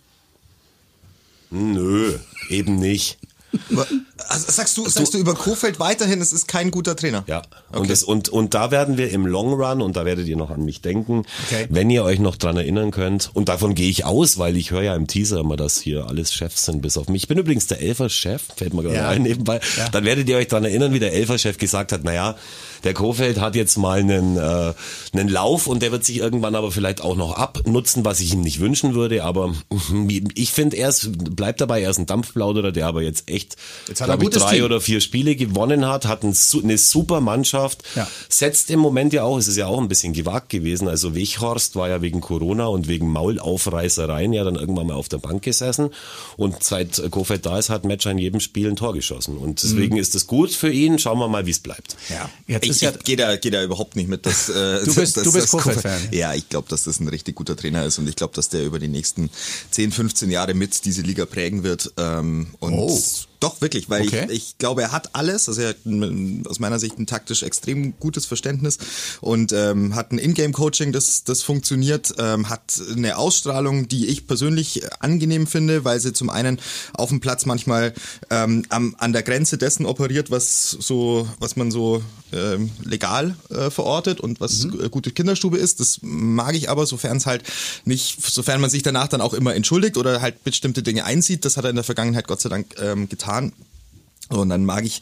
Nö, 1.51 2.19
eben 2.51 2.77
nicht. 2.77 3.19
Also 4.29 4.47
sagst 4.51 4.77
du, 4.77 4.89
sagst 4.89 5.15
du 5.15 5.19
über 5.19 5.35
Kofeld 5.35 5.79
weiterhin, 5.79 6.21
es 6.21 6.33
ist 6.33 6.49
kein 6.49 6.71
guter 6.71 6.97
Trainer? 6.97 7.25
Ja, 7.29 7.43
und, 7.73 7.89
das, 7.89 8.03
und, 8.03 8.29
und 8.29 8.55
da 8.55 8.71
werden 8.71 8.99
wir 8.99 9.11
im 9.11 9.27
Long 9.27 9.53
Run, 9.55 9.81
und 9.81 9.97
da 9.97 10.05
werdet 10.05 10.27
ihr 10.27 10.37
noch 10.37 10.51
an 10.51 10.65
mich 10.65 10.81
denken, 10.83 11.25
Okay. 11.47 11.67
wenn 11.71 11.89
ihr 11.91 12.03
euch 12.05 12.19
noch 12.19 12.37
dran 12.37 12.57
erinnern 12.57 12.91
könnt, 12.91 13.31
und 13.35 13.49
davon 13.49 13.75
gehe 13.75 13.89
ich 13.89 14.05
aus, 14.05 14.39
weil 14.39 14.57
ich 14.57 14.71
höre 14.73 14.83
ja 14.83 14.95
im 14.97 15.07
Teaser 15.07 15.41
immer, 15.41 15.57
dass 15.57 15.79
hier 15.81 16.07
alles 16.09 16.33
Chefs 16.33 16.65
sind, 16.65 16.83
bis 16.83 16.97
auf 16.99 17.09
mich. 17.09 17.23
Ich 17.25 17.29
bin 17.29 17.39
übrigens 17.39 17.67
der 17.69 17.81
Elfer-Chef, 17.81 18.43
fällt 18.57 18.75
mir 18.75 18.83
gerade 18.83 18.97
Ja. 18.97 19.09
ein 19.09 19.23
nebenbei. 19.23 19.61
Ja. 19.77 19.89
Dann 19.91 20.05
werdet 20.05 20.29
ihr 20.29 20.37
euch 20.37 20.49
dran 20.49 20.65
erinnern, 20.65 20.93
wie 20.93 20.99
der 20.99 21.13
Elfer-Chef 21.13 21.59
gesagt 21.59 21.93
hat, 21.93 22.05
naja, 22.05 22.37
der 22.85 22.95
Kofeld 22.95 23.41
hat 23.41 23.55
jetzt 23.57 23.77
mal 23.77 23.99
einen, 23.99 24.37
äh, 24.37 24.73
einen 25.13 25.29
Lauf 25.29 25.67
und 25.67 25.83
der 25.83 25.91
wird 25.93 26.05
sich 26.05 26.19
irgendwann 26.19 26.55
aber 26.55 26.71
vielleicht 26.71 27.01
auch 27.03 27.17
noch 27.17 27.33
abnutzen, 27.37 28.05
was 28.05 28.21
ich 28.21 28.33
ihm 28.33 28.41
nicht 28.41 28.61
wünschen 28.61 28.95
würde, 28.95 29.25
aber 29.25 29.53
ich 30.35 30.53
finde, 30.53 30.77
er 30.77 30.89
ist, 30.91 31.11
bleibt 31.37 31.61
dabei, 31.61 31.83
er 31.83 31.91
ist 31.91 31.99
ein 31.99 32.07
Dampfplauderer, 32.07 32.73
der 32.73 32.87
aber 32.87 33.03
jetzt 33.03 33.29
echt, 33.31 33.57
Jetzt 33.89 34.01
hat 34.09 34.17
er 34.17 34.19
glaub 34.29 34.35
ich, 34.35 34.43
drei 34.43 34.57
Team. 34.57 34.65
oder 34.65 34.81
vier 34.81 35.01
Spiele 35.01 35.37
gewonnen 35.37 35.87
hat, 35.87 36.07
hat 36.07 36.23
eine 36.25 36.79
super 36.79 37.21
Mannschaft, 37.21 37.83
Ja. 37.95 38.07
setzt 38.29 38.71
im 38.71 38.81
Moment 38.81 39.13
ja 39.13 39.25
auch, 39.25 39.39
es 39.39 39.49
ist 39.49 39.57
ja 39.57 39.67
auch 39.67 39.79
ein 39.81 39.89
bisschen 39.89 40.13
gewagt 40.13 40.49
gewesen, 40.51 40.89
also 40.89 41.15
Weghorst 41.15 41.77
war 41.77 41.89
ja 41.89 42.03
wegen 42.03 42.21
Corona 42.21 42.67
und 42.67 42.89
wegen 42.89 43.09
Maulaufreißereien 43.13 44.33
ja 44.33 44.45
dann 44.45 44.57
irgendwann 44.57 44.87
mal 44.87 44.95
auf 44.95 45.09
der 45.09 45.19
Bank 45.19 45.43
gesessen 45.43 45.91
und 46.37 46.63
seit 46.63 47.03
Kofeld 47.11 47.47
da 47.47 47.59
ist, 47.59 47.71
hat 47.71 47.85
Matcher 47.85 48.11
in 48.11 48.19
jedem 48.19 48.41
Spiel 48.41 48.69
ein 48.69 48.77
Tor 48.77 48.95
geschossen 48.95 49.37
und 49.37 49.63
deswegen 49.63 49.97
ist 49.97 50.15
es 50.15 50.27
gut 50.27 50.51
für 50.53 50.71
ihn, 50.71 50.99
schauen 50.99 51.19
wir 51.19 51.29
mal, 51.29 51.47
wie 51.47 51.51
es 51.51 51.61
bleibt. 51.61 51.97
Ja. 52.09 52.29
Jetzt 52.47 52.65
Ich, 52.65 52.71
ist 52.71 52.81
ja, 52.83 52.91
gehe 52.91 53.17
da, 53.17 53.37
geh 53.37 53.51
da 53.51 53.63
überhaupt 53.63 53.97
nicht 53.97 54.09
mit. 54.09 54.27
Dass, 54.27 54.49
äh, 54.49 54.85
Du 54.85 54.95
bist- 54.95 55.17
dass, 55.17 55.25
du 55.25 55.33
bist 55.33 55.37
dass 55.45 55.51
Kofeld-Fan. 55.51 56.09
Ja, 56.13 56.35
ich 56.35 56.49
glaube, 56.49 56.69
dass 56.69 56.85
das 56.85 57.01
ein 57.01 57.09
richtig 57.09 57.35
guter 57.37 57.57
Trainer 57.57 57.85
ist 57.85 57.99
und 57.99 58.09
ich 58.09 58.17
glaube, 58.17 58.35
dass 58.35 58.49
der 58.49 58.65
über 58.65 58.79
die 58.79 58.89
nächsten 58.89 59.31
10, 59.71 59.93
15 59.93 60.31
Jahre 60.31 60.55
mit 60.55 60.85
diese 60.85 61.03
Liga 61.03 61.27
prägen 61.27 61.63
wird. 61.63 61.93
Ähm, 61.97 62.49
und 62.61 62.73
Oh. 62.75 63.01
Doch, 63.41 63.61
wirklich, 63.61 63.89
weil 63.89 64.03
Okay. 64.03 64.27
ich, 64.31 64.37
ich 64.37 64.59
glaube, 64.59 64.83
er 64.83 64.93
hat 64.93 65.15
alles. 65.15 65.49
Also 65.49 65.61
er 65.61 65.69
hat 65.71 65.77
aus 66.47 66.59
meiner 66.59 66.79
Sicht 66.79 66.99
ein 66.99 67.07
taktisch 67.07 67.43
extrem 67.43 67.99
gutes 68.01 68.27
Verständnis 68.27 68.79
und 69.21 69.53
ähm, 69.53 69.95
hat 69.95 70.11
ein 70.13 70.19
Ingame-Coaching, 70.19 70.93
das, 70.93 71.23
das 71.25 71.43
funktioniert, 71.43 72.15
ähm, 72.19 72.49
hat 72.49 72.81
eine 72.97 73.17
Ausstrahlung, 73.17 73.87
die 73.87 74.07
ich 74.07 74.27
persönlich 74.27 74.83
angenehm 75.01 75.47
finde, 75.47 75.85
weil 75.85 76.01
sie 76.01 76.13
zum 76.13 76.31
einen 76.31 76.61
auf 76.95 77.11
dem 77.11 77.21
Platz 77.21 77.47
manchmal 77.47 77.95
ähm, 78.31 78.65
am, 78.71 78.97
an 78.99 79.13
der 79.13 79.23
Grenze 79.23 79.57
dessen 79.57 79.87
operiert, 79.87 80.31
was 80.31 80.71
so, 80.71 81.29
was 81.39 81.55
man 81.55 81.71
so 81.71 82.03
ähm, 82.33 82.71
legal 82.83 83.37
äh, 83.51 83.71
verortet 83.71 84.21
und 84.21 84.41
was 84.41 84.65
äh, 84.65 84.89
gute 84.91 85.13
Kinderstube 85.13 85.59
ist. 85.59 85.81
Das 85.81 86.01
mag 86.03 86.55
ich 86.57 86.71
aber, 86.71 86.87
sofern 86.87 87.19
es 87.19 87.27
halt 87.27 87.45
nicht, 87.85 88.19
sofern 88.25 88.61
man 88.61 88.71
sich 88.71 88.83
danach 88.83 89.09
dann 89.09 89.21
auch 89.21 89.33
immer 89.35 89.55
entschuldigt 89.55 89.97
oder 89.97 90.21
halt 90.21 90.43
bestimmte 90.45 90.83
Dinge 90.83 91.05
einsieht. 91.05 91.45
Das 91.45 91.57
hat 91.57 91.65
er 91.65 91.71
in 91.71 91.77
der 91.77 91.85
Vergangenheit 91.85 92.27
Gott 92.27 92.41
sei 92.41 92.49
Dank 92.49 92.75
ähm, 92.81 93.09
getan. 93.09 93.28
Und 94.31 94.51
dann 94.51 94.65
mag 94.65 94.85
ich 94.85 95.01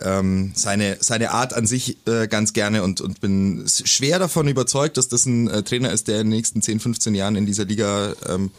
ähm, 0.00 0.52
seine, 0.54 0.98
seine 1.00 1.32
Art 1.32 1.54
an 1.54 1.66
sich 1.66 1.96
äh, 2.06 2.28
ganz 2.28 2.52
gerne 2.52 2.84
und, 2.84 3.00
und 3.00 3.20
bin 3.20 3.66
schwer 3.66 4.18
davon 4.20 4.46
überzeugt, 4.46 4.96
dass 4.96 5.08
das 5.08 5.26
ein 5.26 5.48
äh, 5.48 5.62
Trainer 5.64 5.90
ist, 5.90 6.06
der 6.06 6.20
in 6.20 6.28
den 6.28 6.36
nächsten 6.36 6.62
10, 6.62 6.78
15 6.78 7.14
Jahren 7.14 7.34
in 7.34 7.46
dieser 7.46 7.64
Liga 7.64 8.14
ähm, 8.28 8.52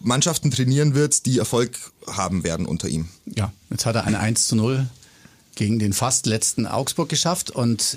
Mannschaften 0.00 0.50
trainieren 0.50 0.94
wird, 0.94 1.24
die 1.26 1.38
Erfolg 1.38 1.78
haben 2.06 2.44
werden 2.44 2.66
unter 2.66 2.88
ihm. 2.88 3.08
ja, 3.24 3.52
jetzt 3.70 3.86
hat 3.86 3.96
er 3.96 4.04
eine 4.04 4.20
1 4.20 4.46
zu 4.48 4.56
0 4.56 4.86
gegen 5.54 5.78
den 5.78 5.94
fast 5.94 6.26
letzten 6.26 6.66
Augsburg 6.66 7.08
geschafft 7.08 7.50
und 7.50 7.96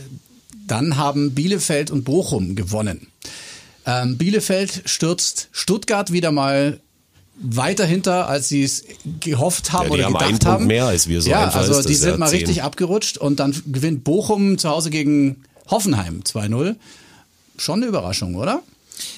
dann 0.66 0.96
haben 0.98 1.36
Bielefeld 1.36 1.92
und 1.92 2.06
Bochum 2.06 2.56
gewonnen. 2.56 3.08
Ähm, 3.86 4.18
Bielefeld 4.18 4.84
stürzt 4.86 5.50
Stuttgart 5.52 6.12
wieder 6.12 6.32
mal 6.32 6.80
weiter 7.42 7.86
hinter, 7.86 8.28
als 8.28 8.50
sie 8.50 8.64
es 8.64 8.84
gehofft 9.22 9.72
haben 9.72 9.84
Ja, 9.84 9.88
die 9.88 9.94
oder 9.94 10.04
haben 10.06 10.14
gedacht 10.14 10.28
einen 10.30 10.40
Punkt 10.40 10.46
haben. 10.54 10.68
mehr 10.68 10.86
als 10.88 11.08
wir, 11.08 11.22
so 11.22 11.30
ja, 11.30 11.46
einfach 11.46 11.62
also 11.62 11.80
ist 11.80 11.88
die 11.90 11.94
das, 11.94 12.02
sind 12.02 12.20
mal 12.20 12.30
zehn. 12.30 12.40
richtig 12.40 12.64
abgerutscht 12.64 13.18
und 13.18 13.40
dann 13.40 13.56
gewinnt 13.68 14.04
Bochum 14.04 14.58
zu 14.58 14.70
Hause 14.70 14.90
gegen 14.90 15.38
Hoffenheim 15.70 16.22
2-0. 16.26 16.76
Schon 17.58 17.80
eine 17.80 17.86
Überraschung, 17.88 18.36
oder? 18.36 18.62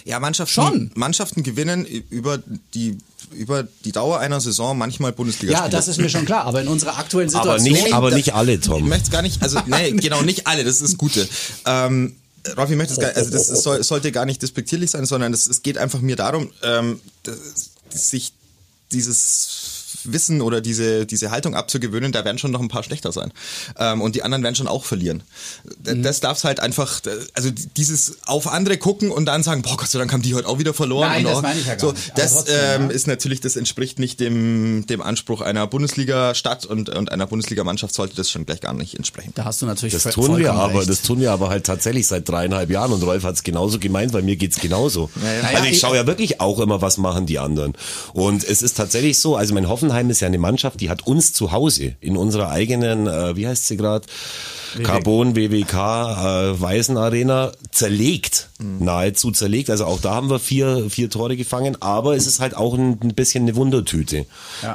Ja, 0.05 0.19
Mannschaften, 0.19 0.53
Schon. 0.53 0.91
Mannschaften 0.93 1.41
gewinnen 1.41 1.85
über 1.85 2.39
die, 2.75 2.97
über 3.33 3.67
die 3.85 3.91
Dauer 3.91 4.19
einer 4.19 4.39
Saison 4.39 4.77
manchmal 4.77 5.11
bundesliga 5.11 5.53
Ja, 5.53 5.69
das 5.69 5.87
ist 5.87 5.97
mir 5.99 6.09
schon 6.09 6.25
klar. 6.25 6.45
Aber 6.45 6.61
in 6.61 6.67
unserer 6.67 6.99
aktuellen 6.99 7.33
Aber 7.33 7.57
Situation. 7.57 7.73
nicht, 7.85 7.93
aber 7.93 8.09
da- 8.11 8.15
nicht 8.17 8.33
alle, 8.35 8.53
Ich 8.53 8.61
Tom. 8.61 8.87
möchte 8.87 9.05
es 9.05 9.11
gar 9.11 9.23
nicht, 9.23 9.41
also 9.41 9.59
nee, 9.65 9.91
genau, 9.93 10.21
nicht 10.21 10.45
alle, 10.45 10.63
das 10.63 10.75
ist 10.75 10.83
das 10.83 10.97
Gute. 10.97 11.27
Ähm, 11.65 12.15
Rolf, 12.57 12.69
ich 12.69 12.77
möchte 12.77 12.93
es 12.93 12.99
gar, 12.99 13.15
also 13.15 13.31
das 13.31 13.47
soll, 13.47 13.83
sollte 13.83 14.11
gar 14.11 14.25
nicht 14.25 14.41
despektierlich 14.43 14.91
sein, 14.91 15.05
sondern 15.07 15.33
es, 15.33 15.47
es 15.47 15.63
geht 15.63 15.77
einfach 15.79 16.01
mir 16.01 16.15
darum, 16.15 16.51
ähm, 16.63 16.99
dass, 17.23 17.70
sich 17.93 18.33
dieses 18.91 19.60
Wissen 20.05 20.41
oder 20.41 20.61
diese, 20.61 21.05
diese 21.05 21.31
Haltung 21.31 21.55
abzugewöhnen, 21.55 22.11
da 22.11 22.25
werden 22.25 22.37
schon 22.37 22.51
noch 22.51 22.61
ein 22.61 22.67
paar 22.67 22.83
schlechter 22.83 23.11
sein. 23.11 23.31
Ähm, 23.77 24.01
und 24.01 24.15
die 24.15 24.23
anderen 24.23 24.43
werden 24.43 24.55
schon 24.55 24.67
auch 24.67 24.85
verlieren. 24.85 25.23
Mhm. 25.85 26.03
Das 26.03 26.19
darf 26.19 26.37
es 26.37 26.43
halt 26.43 26.59
einfach, 26.59 27.01
also 27.33 27.49
dieses 27.77 28.17
auf 28.25 28.47
andere 28.47 28.77
gucken 28.77 29.11
und 29.11 29.25
dann 29.25 29.43
sagen, 29.43 29.61
boah 29.61 29.77
Gott 29.77 29.89
sei 29.89 29.99
Dank 29.99 30.11
haben 30.13 30.21
die 30.21 30.35
heute 30.35 30.47
auch 30.47 30.59
wieder 30.59 30.73
verloren. 30.73 31.09
Nein, 31.09 31.25
und 31.25 31.31
das 31.31 31.37
auch, 31.37 31.41
meine 31.41 31.59
ich 31.59 31.65
ja 31.65 31.75
gar 31.75 31.79
so, 31.79 31.91
nicht. 31.91 32.11
Das 32.15 32.33
trotzdem, 32.33 32.55
ähm, 32.55 32.89
ja. 32.89 32.95
ist 32.95 33.07
natürlich, 33.07 33.41
das 33.41 33.55
entspricht 33.55 33.99
nicht 33.99 34.19
dem, 34.19 34.85
dem 34.87 35.01
Anspruch 35.01 35.41
einer 35.41 35.67
Bundesliga-Stadt 35.67 36.65
und, 36.65 36.89
und 36.89 37.11
einer 37.11 37.27
Bundesliga-Mannschaft 37.27 37.93
sollte 37.93 38.15
das 38.15 38.29
schon 38.29 38.45
gleich 38.45 38.61
gar 38.61 38.73
nicht 38.73 38.95
entsprechen. 38.95 39.31
Da 39.35 39.45
hast 39.45 39.61
du 39.61 39.65
natürlich 39.65 39.93
Das 39.93 40.13
tun 40.13 40.37
wir 40.37 40.53
aber, 40.53 40.79
recht. 40.79 40.89
das 40.89 41.01
tun 41.01 41.19
wir 41.19 41.31
aber 41.31 41.49
halt 41.49 41.65
tatsächlich 41.65 42.07
seit 42.07 42.27
dreieinhalb 42.27 42.69
Jahren 42.69 42.91
und 42.91 43.03
Rolf 43.03 43.23
hat 43.23 43.35
es 43.35 43.43
genauso 43.43 43.79
gemeint, 43.79 44.13
weil 44.13 44.21
mir 44.21 44.35
geht's 44.35 44.59
genauso. 44.59 45.09
ja. 45.23 45.49
Also 45.49 45.65
ich 45.65 45.79
schaue 45.79 45.95
ja 45.95 46.07
wirklich 46.07 46.39
auch 46.41 46.59
immer, 46.59 46.81
was 46.81 46.97
machen 46.97 47.25
die 47.25 47.39
anderen. 47.39 47.73
Und 48.13 48.43
es 48.43 48.61
ist 48.61 48.77
tatsächlich 48.77 49.19
so, 49.19 49.35
also 49.35 49.53
mein 49.53 49.67
Hoffenheim 49.91 50.09
ist 50.09 50.21
ja 50.21 50.27
eine 50.27 50.37
Mannschaft, 50.37 50.79
die 50.79 50.89
hat 50.89 51.05
uns 51.05 51.33
zu 51.33 51.51
Hause 51.51 51.95
in 51.99 52.15
unserer 52.15 52.49
eigenen, 52.49 53.07
äh, 53.07 53.35
wie 53.35 53.45
heißt 53.45 53.67
sie 53.67 53.75
gerade? 53.75 54.07
Carbon 54.83 55.35
WWK 55.35 55.73
äh, 55.73 56.61
Weißen 56.61 56.97
Arena 56.97 57.51
zerlegt, 57.71 58.49
nahezu 58.59 59.31
zerlegt. 59.31 59.69
Also 59.69 59.85
auch 59.85 59.99
da 59.99 60.15
haben 60.15 60.29
wir 60.29 60.39
vier, 60.39 60.89
vier 60.89 61.09
Tore 61.09 61.37
gefangen, 61.37 61.77
aber 61.81 62.15
es 62.15 62.27
ist 62.27 62.39
halt 62.39 62.55
auch 62.55 62.73
ein, 62.73 62.99
ein 63.01 63.13
bisschen 63.13 63.43
eine 63.43 63.55
Wundertüte. 63.55 64.25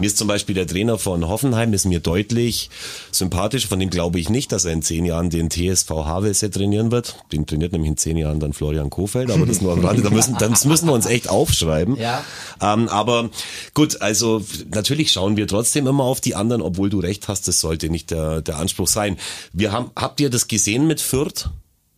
Mir 0.00 0.06
ist 0.06 0.18
zum 0.18 0.28
Beispiel 0.28 0.54
der 0.54 0.66
Trainer 0.66 0.98
von 0.98 1.28
Hoffenheim 1.28 1.72
ist 1.72 1.86
mir 1.86 2.00
deutlich 2.00 2.70
sympathisch, 3.10 3.66
von 3.66 3.78
dem 3.78 3.90
glaube 3.90 4.18
ich 4.18 4.28
nicht, 4.28 4.52
dass 4.52 4.64
er 4.64 4.72
in 4.72 4.82
zehn 4.82 5.04
Jahren 5.04 5.30
den 5.30 5.50
TSV 5.50 5.90
Havelse 5.90 6.50
trainieren 6.50 6.90
wird. 6.90 7.16
Den 7.32 7.46
trainiert 7.46 7.72
nämlich 7.72 7.90
in 7.90 7.96
zehn 7.96 8.16
Jahren 8.16 8.40
dann 8.40 8.52
Florian 8.52 8.90
Kofeld, 8.90 9.30
aber 9.30 9.46
das 9.46 9.60
nur 9.60 9.72
am 9.72 9.84
Rande. 9.84 10.02
Da 10.02 10.10
müssen, 10.10 10.36
das 10.38 10.64
müssen 10.64 10.86
wir 10.86 10.92
uns 10.92 11.06
echt 11.06 11.28
aufschreiben. 11.28 11.96
Ja. 11.96 12.24
Ähm, 12.60 12.88
aber 12.88 13.30
gut, 13.74 14.00
also 14.00 14.42
natürlich 14.72 15.12
schauen 15.12 15.36
wir 15.36 15.46
trotzdem 15.46 15.86
immer 15.86 16.04
auf 16.04 16.20
die 16.20 16.34
anderen, 16.34 16.62
obwohl 16.62 16.90
du 16.90 17.00
recht 17.00 17.28
hast, 17.28 17.48
das 17.48 17.60
sollte 17.60 17.88
nicht 17.88 18.10
der, 18.10 18.42
der 18.42 18.58
Anspruch 18.58 18.88
sein. 18.88 19.16
Wir 19.52 19.72
haben, 19.72 19.86
habt 19.95 20.21
ihr 20.21 20.31
das 20.31 20.49
gesehen 20.49 20.87
mit 20.87 21.00
Fürth? 21.00 21.50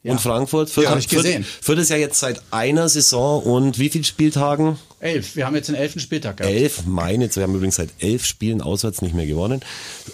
Ja. 0.05 0.13
Und 0.13 0.21
Frankfurt? 0.21 0.71
Fürth, 0.71 0.85
Ja, 0.85 0.91
hab 0.93 0.99
ich 1.01 1.09
Fürth- 1.09 1.25
gesehen. 1.25 1.45
Fürth 1.61 1.79
ist 1.81 1.91
ja 1.91 1.97
jetzt 1.97 2.21
seit 2.21 2.41
einer 2.53 2.89
Saison 2.89 3.43
und 3.43 3.79
wie 3.81 3.89
viel 3.89 4.05
Spieltagen? 4.05 4.79
Elf. 5.01 5.35
Wir 5.37 5.45
haben 5.45 5.55
jetzt 5.57 5.69
den 5.69 5.75
elften 5.75 5.99
Spieltag 6.01 6.37
gehabt. 6.39 6.53
Elf, 6.55 6.87
meine, 6.87 7.35
wir 7.35 7.43
haben 7.43 7.55
übrigens 7.55 7.77
seit 7.77 7.91
elf 7.99 8.25
Spielen 8.25 8.63
auswärts 8.63 9.03
nicht 9.03 9.15
mehr 9.15 9.27
gewonnen, 9.27 9.61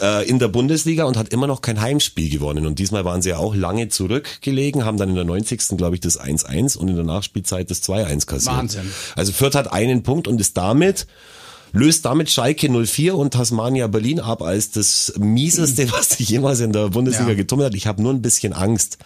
äh, 0.00 0.26
in 0.28 0.38
der 0.38 0.48
Bundesliga 0.48 1.04
und 1.04 1.16
hat 1.18 1.28
immer 1.34 1.46
noch 1.46 1.60
kein 1.62 1.80
Heimspiel 1.80 2.30
gewonnen. 2.30 2.66
Und 2.66 2.78
diesmal 2.78 3.04
waren 3.04 3.20
sie 3.22 3.30
ja 3.30 3.36
auch 3.38 3.54
lange 3.54 3.88
zurückgelegen, 3.88 4.84
haben 4.84 4.96
dann 4.96 5.10
in 5.10 5.14
der 5.14 5.24
90. 5.24 5.76
glaube 5.76 5.96
ich 5.96 6.00
das 6.00 6.18
1-1 6.18 6.76
und 6.76 6.88
in 6.88 6.96
der 6.96 7.04
Nachspielzeit 7.04 7.70
das 7.70 7.82
2-1 7.82 8.26
kassiert. 8.26 8.56
Wahnsinn. 8.56 8.90
Also 9.16 9.32
Fürth 9.32 9.54
hat 9.54 9.72
einen 9.72 10.02
Punkt 10.02 10.28
und 10.28 10.40
ist 10.40 10.56
damit 10.56 11.06
löst 11.74 12.04
damit 12.06 12.30
Schalke 12.30 12.68
04 12.70 13.14
und 13.14 13.34
Tasmania 13.34 13.86
Berlin 13.88 14.20
ab 14.20 14.40
als 14.42 14.70
das 14.70 15.12
mieseste, 15.18 15.90
was 15.92 16.10
sich 16.10 16.28
jemals 16.30 16.60
in 16.60 16.72
der 16.72 16.88
Bundesliga 16.88 17.30
Ja. 17.30 17.34
getummelt 17.36 17.66
hat. 17.66 17.74
Ich 17.74 17.86
habe 17.86 18.00
nur 18.02 18.12
ein 18.14 18.22
bisschen 18.22 18.52
Angst. 18.54 18.96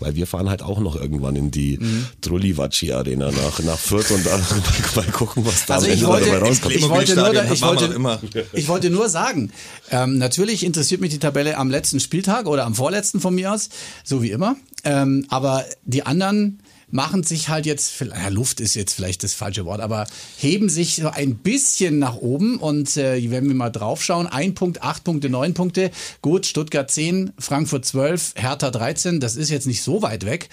Weil 0.00 0.16
wir 0.16 0.26
fahren 0.26 0.48
halt 0.50 0.62
auch 0.62 0.80
noch 0.80 0.96
irgendwann 0.96 1.36
in 1.36 1.52
die 1.52 1.78
Mhm. 1.78 2.06
Trullivaci 2.22 2.90
Arena 2.92 3.30
nach, 3.30 3.60
nach 3.62 3.78
Fürth 3.78 4.10
und 4.10 4.26
dann 4.26 4.40
mal 4.96 5.04
gucken, 5.12 5.44
was 5.46 5.66
da 5.66 5.74
Also 5.74 5.86
am 5.86 5.92
ich 5.92 6.04
wollte, 6.04 6.26
dabei 6.28 6.38
rauskommt. 6.48 6.74
ich 6.74 6.88
wollte 6.88 7.14
nur, 7.14 7.26
wollte, 7.60 8.46
ich 8.52 8.66
wollte 8.66 8.90
nur 8.90 9.08
sagen, 9.08 9.52
ähm, 9.92 10.18
natürlich 10.18 10.64
interessiert 10.64 11.00
mich 11.00 11.10
die 11.10 11.20
Tabelle 11.20 11.56
am 11.56 11.70
letzten 11.70 12.00
Spieltag 12.00 12.46
oder 12.46 12.64
am 12.64 12.74
vorletzten 12.74 13.20
von 13.20 13.32
mir 13.36 13.52
aus, 13.52 13.68
so 14.02 14.24
wie 14.24 14.30
immer. 14.32 14.56
Ähm, 14.82 15.24
aber 15.28 15.64
die 15.84 16.04
anderen 16.04 16.58
machen 16.92 17.24
sich 17.24 17.48
halt 17.48 17.66
jetzt, 17.66 17.98
ja, 18.00 18.28
Luft 18.28 18.60
ist 18.60 18.74
jetzt 18.74 18.92
vielleicht 18.92 19.24
das 19.24 19.34
falsche 19.34 19.64
Wort, 19.64 19.80
aber 19.80 20.06
heben 20.36 20.68
sich 20.68 20.96
so 20.96 21.08
ein 21.08 21.36
bisschen 21.36 21.98
nach 21.98 22.16
oben 22.16 22.58
und 22.58 22.96
äh, 22.96 23.30
wenn 23.30 23.48
wir 23.48 23.54
mal 23.54 23.70
draufschauen, 23.70 24.26
ein 24.26 24.54
Punkt, 24.54 24.82
acht 24.82 25.02
Punkte, 25.02 25.30
neun 25.30 25.54
Punkte, 25.54 25.90
gut, 26.20 26.46
Stuttgart 26.46 26.90
10, 26.90 27.32
Frankfurt 27.38 27.86
12, 27.86 28.34
Hertha 28.36 28.70
13, 28.70 29.20
das 29.20 29.36
ist 29.36 29.48
jetzt 29.48 29.66
nicht 29.66 29.82
so 29.82 30.02
weit 30.02 30.24
weg, 30.24 30.50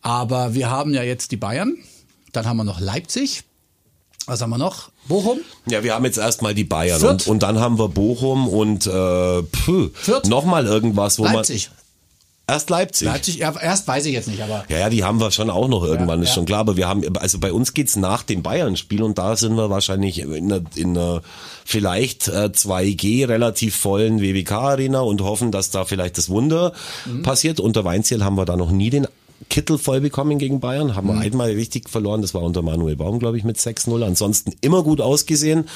aber 0.00 0.54
wir 0.54 0.70
haben 0.70 0.94
ja 0.94 1.02
jetzt 1.02 1.32
die 1.32 1.36
Bayern, 1.36 1.76
dann 2.32 2.46
haben 2.46 2.56
wir 2.56 2.64
noch 2.64 2.80
Leipzig, 2.80 3.42
was 4.26 4.40
haben 4.42 4.50
wir 4.50 4.58
noch? 4.58 4.90
Bochum? 5.08 5.40
Ja, 5.66 5.82
wir 5.82 5.94
haben 5.94 6.04
jetzt 6.04 6.18
erstmal 6.18 6.54
die 6.54 6.62
Bayern 6.62 7.02
und, 7.02 7.26
und 7.26 7.42
dann 7.42 7.58
haben 7.58 7.80
wir 7.80 7.88
Bochum 7.88 8.46
und 8.46 8.86
äh, 8.86 9.42
nochmal 10.28 10.66
irgendwas, 10.66 11.18
wo 11.18 11.24
Leipzig. 11.24 11.70
man... 11.70 11.79
Erst 12.50 12.68
Leipzig. 12.70 13.06
Leipzig, 13.06 13.40
erst 13.40 13.86
weiß 13.86 14.06
ich 14.06 14.12
jetzt 14.12 14.28
nicht, 14.28 14.42
aber 14.42 14.64
Ja, 14.68 14.78
ja, 14.78 14.90
die 14.90 15.04
haben 15.04 15.20
wir 15.20 15.30
schon 15.30 15.50
auch 15.50 15.68
noch 15.68 15.84
irgendwann, 15.84 16.18
Ja, 16.18 16.24
ist 16.24 16.30
ja. 16.30 16.34
schon 16.34 16.44
klar. 16.46 16.60
Aber 16.60 16.76
wir 16.76 16.88
haben, 16.88 17.04
also 17.18 17.38
bei 17.38 17.52
uns 17.52 17.74
geht's 17.74 17.96
nach 17.96 18.22
dem 18.22 18.42
Bayern-Spiel 18.42 19.02
und 19.02 19.18
da 19.18 19.36
sind 19.36 19.54
wir 19.54 19.70
wahrscheinlich 19.70 20.18
in 20.18 20.32
einer, 20.52 20.60
in 20.74 20.96
einer 20.96 21.22
vielleicht 21.64 22.28
äh, 22.28 22.50
2G 22.52 23.28
relativ 23.28 23.76
vollen 23.76 24.20
WWK-Arena 24.20 25.00
und 25.00 25.20
hoffen, 25.22 25.52
dass 25.52 25.70
da 25.70 25.84
vielleicht 25.84 26.18
das 26.18 26.28
Wunder 26.28 26.72
Mhm. 27.06 27.22
passiert. 27.22 27.60
Unter 27.60 27.84
Weinziel 27.84 28.24
haben 28.24 28.34
wir 28.36 28.44
da 28.44 28.56
noch 28.56 28.70
nie 28.72 28.90
den 28.90 29.06
Kittel 29.48 29.78
voll 29.78 30.00
bekommen 30.00 30.38
gegen 30.38 30.60
Bayern. 30.60 30.96
Haben 30.96 31.08
Mhm. 31.08 31.14
wir 31.14 31.20
einmal 31.20 31.50
richtig 31.50 31.88
verloren. 31.88 32.20
Das 32.22 32.34
war 32.34 32.42
unter 32.42 32.62
Manuel 32.62 32.96
Baum, 32.96 33.18
glaube 33.18 33.38
ich, 33.38 33.44
mit 33.44 33.58
6-0. 33.58 34.02
Ansonsten 34.04 34.52
immer 34.60 34.82
gut 34.82 35.00
ausgesehen. 35.00 35.68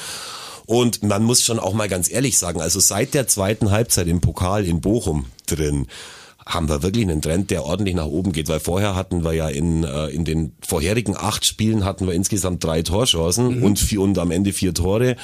Und 0.67 1.03
man 1.03 1.23
muss 1.23 1.43
schon 1.43 1.59
auch 1.59 1.73
mal 1.73 1.87
ganz 1.87 2.09
ehrlich 2.11 2.37
sagen, 2.37 2.59
also 2.59 2.79
seit 2.79 3.13
der 3.13 3.27
zweiten 3.27 3.69
Halbzeit 3.71 4.07
im 4.07 4.19
Pokal 4.21 4.65
in 4.65 4.81
Bochum 4.81 5.25
drin, 5.45 5.85
haben 6.47 6.69
wir 6.69 6.83
wirklich 6.83 7.03
einen 7.03 7.21
Trend, 7.21 7.49
der 7.49 7.65
ordentlich 7.65 7.95
nach 7.95 8.05
oben 8.05 8.31
geht, 8.31 8.49
weil 8.49 8.59
vorher 8.59 8.95
hatten 8.95 9.23
wir 9.23 9.33
ja 9.33 9.49
in, 9.49 9.83
äh, 9.83 10.07
in 10.07 10.25
den 10.25 10.53
vorherigen 10.65 11.17
acht 11.17 11.45
Spielen 11.45 11.83
hatten 11.83 12.05
wir 12.05 12.13
insgesamt 12.13 12.63
drei 12.63 12.83
Torchancen 12.83 13.63
und, 13.63 13.79
vier, 13.79 14.01
und 14.01 14.17
am 14.19 14.31
Ende 14.31 14.53
vier 14.53 14.73
Tore. 14.73 15.15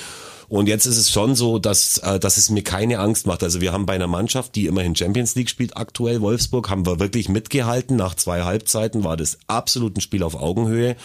Und 0.49 0.67
jetzt 0.67 0.85
ist 0.85 0.97
es 0.97 1.09
schon 1.11 1.35
so, 1.35 1.59
dass, 1.59 1.99
äh, 1.99 2.19
dass 2.19 2.37
es 2.37 2.49
mir 2.49 2.63
keine 2.63 2.99
Angst 2.99 3.25
macht. 3.27 3.43
Also 3.43 3.61
wir 3.61 3.71
haben 3.71 3.85
bei 3.85 3.93
einer 3.93 4.07
Mannschaft, 4.07 4.55
die 4.55 4.65
immerhin 4.65 4.95
Champions 4.95 5.35
League 5.35 5.49
spielt, 5.49 5.77
aktuell 5.77 6.21
Wolfsburg, 6.21 6.69
haben 6.69 6.85
wir 6.85 6.99
wirklich 6.99 7.29
mitgehalten. 7.29 7.95
Nach 7.95 8.15
zwei 8.15 8.41
Halbzeiten 8.41 9.03
war 9.03 9.15
das 9.15 9.37
absolut 9.47 9.95
ein 9.95 10.01
Spiel 10.01 10.23
auf 10.23 10.35
Augenhöhe. 10.35 10.97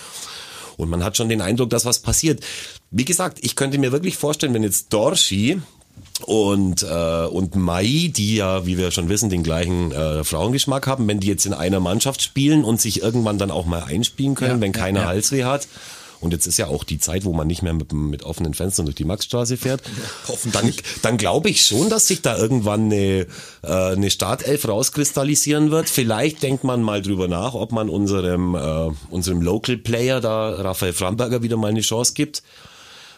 Und 0.78 0.88
man 0.90 1.04
hat 1.04 1.16
schon 1.16 1.28
den 1.28 1.42
Eindruck, 1.42 1.70
dass 1.70 1.84
was 1.84 2.00
passiert. 2.00 2.44
Wie 2.90 3.04
gesagt, 3.04 3.38
ich 3.42 3.54
könnte 3.54 3.78
mir 3.78 3.92
wirklich 3.92 4.16
vorstellen, 4.16 4.52
wenn 4.52 4.62
jetzt 4.62 4.92
Dorschi 4.92 5.60
und 6.24 6.82
äh, 6.82 7.26
und 7.26 7.56
Mai, 7.56 8.10
die 8.14 8.36
ja, 8.36 8.64
wie 8.66 8.78
wir 8.78 8.90
schon 8.90 9.08
wissen, 9.08 9.28
den 9.28 9.42
gleichen 9.42 9.92
äh, 9.92 10.24
Frauengeschmack 10.24 10.86
haben, 10.86 11.06
wenn 11.08 11.20
die 11.20 11.26
jetzt 11.26 11.46
in 11.46 11.52
einer 11.52 11.80
Mannschaft 11.80 12.22
spielen 12.22 12.64
und 12.64 12.80
sich 12.80 13.02
irgendwann 13.02 13.38
dann 13.38 13.50
auch 13.50 13.66
mal 13.66 13.82
einspielen 13.82 14.34
können, 14.34 14.56
Ja, 14.56 14.60
wenn 14.60 14.72
keiner 14.72 15.00
ja. 15.00 15.06
Halsweh 15.06 15.44
hat. 15.44 15.68
Und 16.18 16.32
jetzt 16.32 16.46
ist 16.46 16.56
ja 16.56 16.68
auch 16.68 16.84
die 16.84 16.98
Zeit, 16.98 17.24
wo 17.24 17.34
man 17.34 17.46
nicht 17.46 17.62
mehr 17.62 17.74
mit, 17.74 17.92
mit 17.92 18.22
offenen 18.22 18.54
Fenstern 18.54 18.86
durch 18.86 18.96
die 18.96 19.04
Maxstraße 19.04 19.58
fährt. 19.58 19.82
Dann, 20.52 20.72
dann 21.02 21.18
glaube 21.18 21.50
ich 21.50 21.62
schon, 21.62 21.90
dass 21.90 22.08
sich 22.08 22.22
da 22.22 22.36
irgendwann 22.36 22.86
eine, 22.86 23.26
äh, 23.62 23.66
eine 23.66 24.10
Startelf 24.10 24.66
rauskristallisieren 24.66 25.70
wird. 25.70 25.88
Vielleicht 25.88 26.42
denkt 26.42 26.64
man 26.64 26.82
mal 26.82 27.02
drüber 27.02 27.28
nach, 27.28 27.54
ob 27.54 27.72
man 27.72 27.88
unserem, 27.88 28.54
äh, 28.54 28.90
unserem 29.10 29.40
Local 29.40 29.76
Player 29.76 30.20
da, 30.20 30.50
Raphael 30.50 30.92
Framberger, 30.92 31.42
wieder 31.42 31.56
mal 31.56 31.68
eine 31.68 31.80
Chance 31.82 32.14
gibt. 32.14 32.42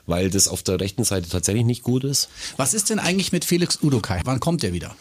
Weil 0.09 0.31
das 0.31 0.49
auf 0.49 0.65
der 0.65 0.81
rechten 0.81 1.05
Seite 1.05 1.29
tatsächlich 1.29 1.65
nicht 1.65 1.85
gut 1.85 2.03
ist. 2.03 2.29
was 2.57 2.75
ist 2.75 2.91
denn 2.91 2.99
eigentlich 2.99 3.31
mit 3.31 3.45
Felix 3.45 3.79
Udokai? 3.83 4.23
Wann 4.25 4.41
kommt 4.41 4.65
der 4.65 4.73
wieder? 4.73 4.97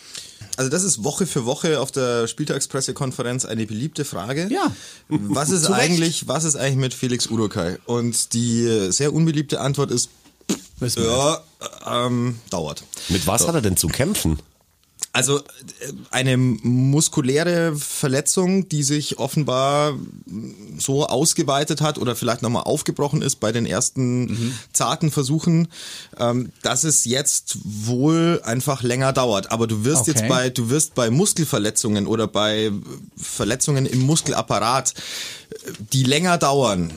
Also 0.58 0.70
das 0.70 0.84
ist 0.84 1.04
Woche 1.04 1.26
für 1.26 1.46
Woche 1.46 1.80
auf 1.80 1.92
der 1.92 2.28
Spieltagspressekonferenz 2.28 3.46
eine 3.46 3.66
beliebte 3.66 4.06
Frage. 4.06 4.48
Ja. 4.52 4.72
Was 5.08 5.50
ist 5.50 5.66
eigentlich, 5.72 6.28
was 6.28 6.44
ist 6.44 6.56
eigentlich 6.56 6.78
mit 6.78 6.94
Felix 6.94 7.28
Udokai? 7.28 7.78
Und 7.86 8.34
die 8.34 8.66
äh, 8.66 8.92
sehr 8.92 9.14
unbeliebte 9.14 9.62
Antwort 9.62 9.92
ist, 9.92 10.10
ja, 10.80 11.42
ähm, 11.86 12.40
dauert. 12.50 12.84
Mit 13.10 13.26
was 13.26 13.48
hat 13.48 13.56
er 13.56 13.62
denn 13.62 13.78
zu 13.78 13.88
kämpfen? 13.88 14.40
Also 15.18 15.40
äh, 15.40 15.42
eine 16.12 16.38
muskuläre 16.38 17.76
Verletzung, 17.76 18.70
die 18.70 18.84
sich 18.84 19.18
offenbar 19.18 19.98
so 20.78 21.08
ausgeweitet 21.08 21.82
hat 21.82 21.98
oder 21.98 22.16
vielleicht 22.16 22.44
nochmal 22.44 22.66
aufgebrochen 22.66 23.24
ist 23.24 23.38
bei 23.38 23.52
den 23.52 23.66
ersten 23.66 24.26
mhm. 24.26 24.54
zarten 24.74 25.10
Versuchen, 25.10 25.70
ähm, 26.20 26.52
dass 26.62 26.84
es 26.84 27.04
jetzt 27.06 27.58
wohl 27.64 28.42
einfach 28.44 28.84
länger 28.84 29.12
dauert. 29.12 29.52
Aber 29.52 29.66
du 29.66 29.84
wirst 29.84 30.02
okay. 30.02 30.12
jetzt 30.12 30.28
bei, 30.28 30.52
du 30.52 30.70
wirst 30.70 30.94
bei 30.94 31.10
Muskelverletzungen 31.10 32.06
oder 32.06 32.28
bei 32.28 32.72
Verletzungen 33.16 33.88
im 33.88 34.02
Muskelapparat, 34.02 34.94
die 35.94 36.04
länger 36.04 36.38
dauern, 36.38 36.94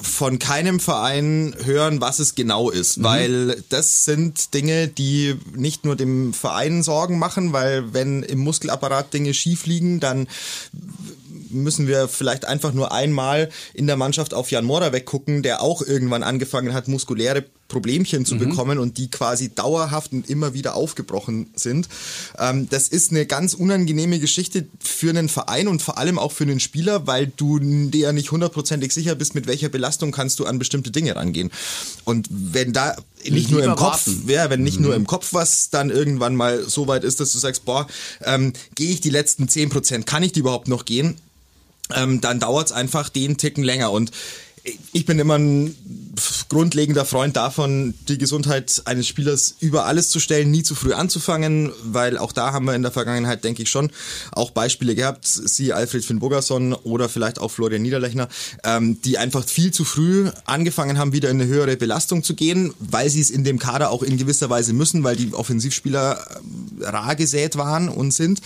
von 0.00 0.38
keinem 0.38 0.80
Verein 0.80 1.54
hören, 1.64 2.00
was 2.00 2.18
es 2.18 2.34
genau 2.34 2.70
ist, 2.70 2.98
mhm. 2.98 3.04
weil 3.04 3.62
das 3.68 4.04
sind 4.04 4.54
Dinge, 4.54 4.88
die 4.88 5.36
nicht 5.54 5.84
nur 5.84 5.96
dem 5.96 6.32
Verein 6.32 6.82
Sorgen 6.82 7.18
machen, 7.18 7.52
weil 7.52 7.92
wenn 7.92 8.22
im 8.22 8.40
Muskelapparat 8.40 9.12
Dinge 9.12 9.34
schief 9.34 9.66
liegen, 9.66 10.00
dann 10.00 10.26
müssen 11.62 11.86
wir 11.86 12.08
vielleicht 12.08 12.44
einfach 12.44 12.72
nur 12.72 12.92
einmal 12.92 13.48
in 13.72 13.86
der 13.86 13.96
Mannschaft 13.96 14.34
auf 14.34 14.50
Jan 14.50 14.64
Mora 14.64 14.92
weggucken, 14.92 15.42
der 15.42 15.62
auch 15.62 15.82
irgendwann 15.82 16.22
angefangen 16.22 16.74
hat, 16.74 16.88
muskuläre 16.88 17.44
Problemchen 17.68 18.26
zu 18.26 18.34
mhm. 18.34 18.40
bekommen 18.40 18.78
und 18.78 18.98
die 18.98 19.10
quasi 19.10 19.52
dauerhaft 19.54 20.12
und 20.12 20.28
immer 20.28 20.54
wieder 20.54 20.74
aufgebrochen 20.74 21.48
sind. 21.54 21.88
Ähm, 22.38 22.68
das 22.68 22.88
ist 22.88 23.10
eine 23.10 23.26
ganz 23.26 23.54
unangenehme 23.54 24.18
Geschichte 24.18 24.66
für 24.80 25.10
einen 25.10 25.28
Verein 25.28 25.66
und 25.66 25.82
vor 25.82 25.98
allem 25.98 26.18
auch 26.18 26.30
für 26.30 26.44
einen 26.44 26.60
Spieler, 26.60 27.06
weil 27.06 27.26
du 27.26 27.58
dir 27.58 28.12
nicht 28.12 28.30
hundertprozentig 28.30 28.92
sicher 28.92 29.14
bist, 29.14 29.34
mit 29.34 29.46
welcher 29.46 29.70
Belastung 29.70 30.12
kannst 30.12 30.38
du 30.38 30.44
an 30.44 30.58
bestimmte 30.58 30.90
Dinge 30.90 31.16
rangehen. 31.16 31.50
Und 32.04 32.28
wenn 32.30 32.72
da 32.72 32.96
nicht 33.28 33.50
nur 33.50 33.64
im 33.64 33.74
Kopf, 33.74 34.08
ja, 34.26 34.50
wenn 34.50 34.62
nicht 34.62 34.76
mhm. 34.76 34.84
nur 34.84 34.94
im 34.94 35.06
Kopf 35.06 35.32
was 35.32 35.70
dann 35.70 35.90
irgendwann 35.90 36.36
mal 36.36 36.62
so 36.68 36.86
weit 36.86 37.02
ist, 37.02 37.20
dass 37.20 37.32
du 37.32 37.38
sagst, 37.38 37.64
boah, 37.64 37.86
ähm, 38.22 38.52
gehe 38.74 38.90
ich 38.90 39.00
die 39.00 39.10
letzten 39.10 39.48
zehn 39.48 39.70
Prozent, 39.70 40.06
kann 40.06 40.22
ich 40.22 40.32
die 40.32 40.40
überhaupt 40.40 40.68
noch 40.68 40.84
gehen? 40.84 41.16
Ähm, 41.94 42.20
dann 42.20 42.40
dauert 42.40 42.68
es 42.68 42.72
einfach 42.72 43.08
den 43.08 43.36
Ticken 43.36 43.64
länger. 43.64 43.90
Und 43.90 44.10
ich 44.92 45.04
bin 45.04 45.18
immer 45.18 45.36
ein 45.36 45.74
grundlegender 46.48 47.04
Freund 47.04 47.36
davon, 47.36 47.94
die 48.08 48.16
Gesundheit 48.16 48.82
eines 48.86 49.06
Spielers 49.06 49.56
über 49.60 49.84
alles 49.84 50.08
zu 50.08 50.20
stellen, 50.20 50.50
nie 50.50 50.62
zu 50.62 50.74
früh 50.74 50.94
anzufangen, 50.94 51.70
weil 51.82 52.16
auch 52.16 52.32
da 52.32 52.52
haben 52.52 52.64
wir 52.64 52.74
in 52.74 52.82
der 52.82 52.92
Vergangenheit, 52.92 53.44
denke 53.44 53.62
ich 53.62 53.70
schon, 53.70 53.90
auch 54.32 54.52
Beispiele 54.52 54.94
gehabt, 54.94 55.26
sie 55.26 55.74
Alfred 55.74 56.04
Finn 56.04 56.18
Bogerson 56.18 56.72
oder 56.72 57.10
vielleicht 57.10 57.38
auch 57.38 57.50
Florian 57.50 57.82
Niederlechner, 57.82 58.28
ähm, 58.64 59.02
die 59.02 59.18
einfach 59.18 59.44
viel 59.44 59.70
zu 59.70 59.84
früh 59.84 60.30
angefangen 60.46 60.96
haben, 60.96 61.12
wieder 61.12 61.28
in 61.28 61.40
eine 61.40 61.50
höhere 61.50 61.76
Belastung 61.76 62.22
zu 62.22 62.34
gehen, 62.34 62.72
weil 62.78 63.10
sie 63.10 63.20
es 63.20 63.30
in 63.30 63.44
dem 63.44 63.58
Kader 63.58 63.90
auch 63.90 64.02
in 64.02 64.16
gewisser 64.16 64.48
Weise 64.48 64.72
müssen, 64.72 65.04
weil 65.04 65.16
die 65.16 65.34
Offensivspieler 65.34 66.24
äh, 66.80 66.86
rar 66.86 67.16
gesät 67.16 67.56
waren 67.56 67.90
und 67.90 68.12
sind. 68.12 68.40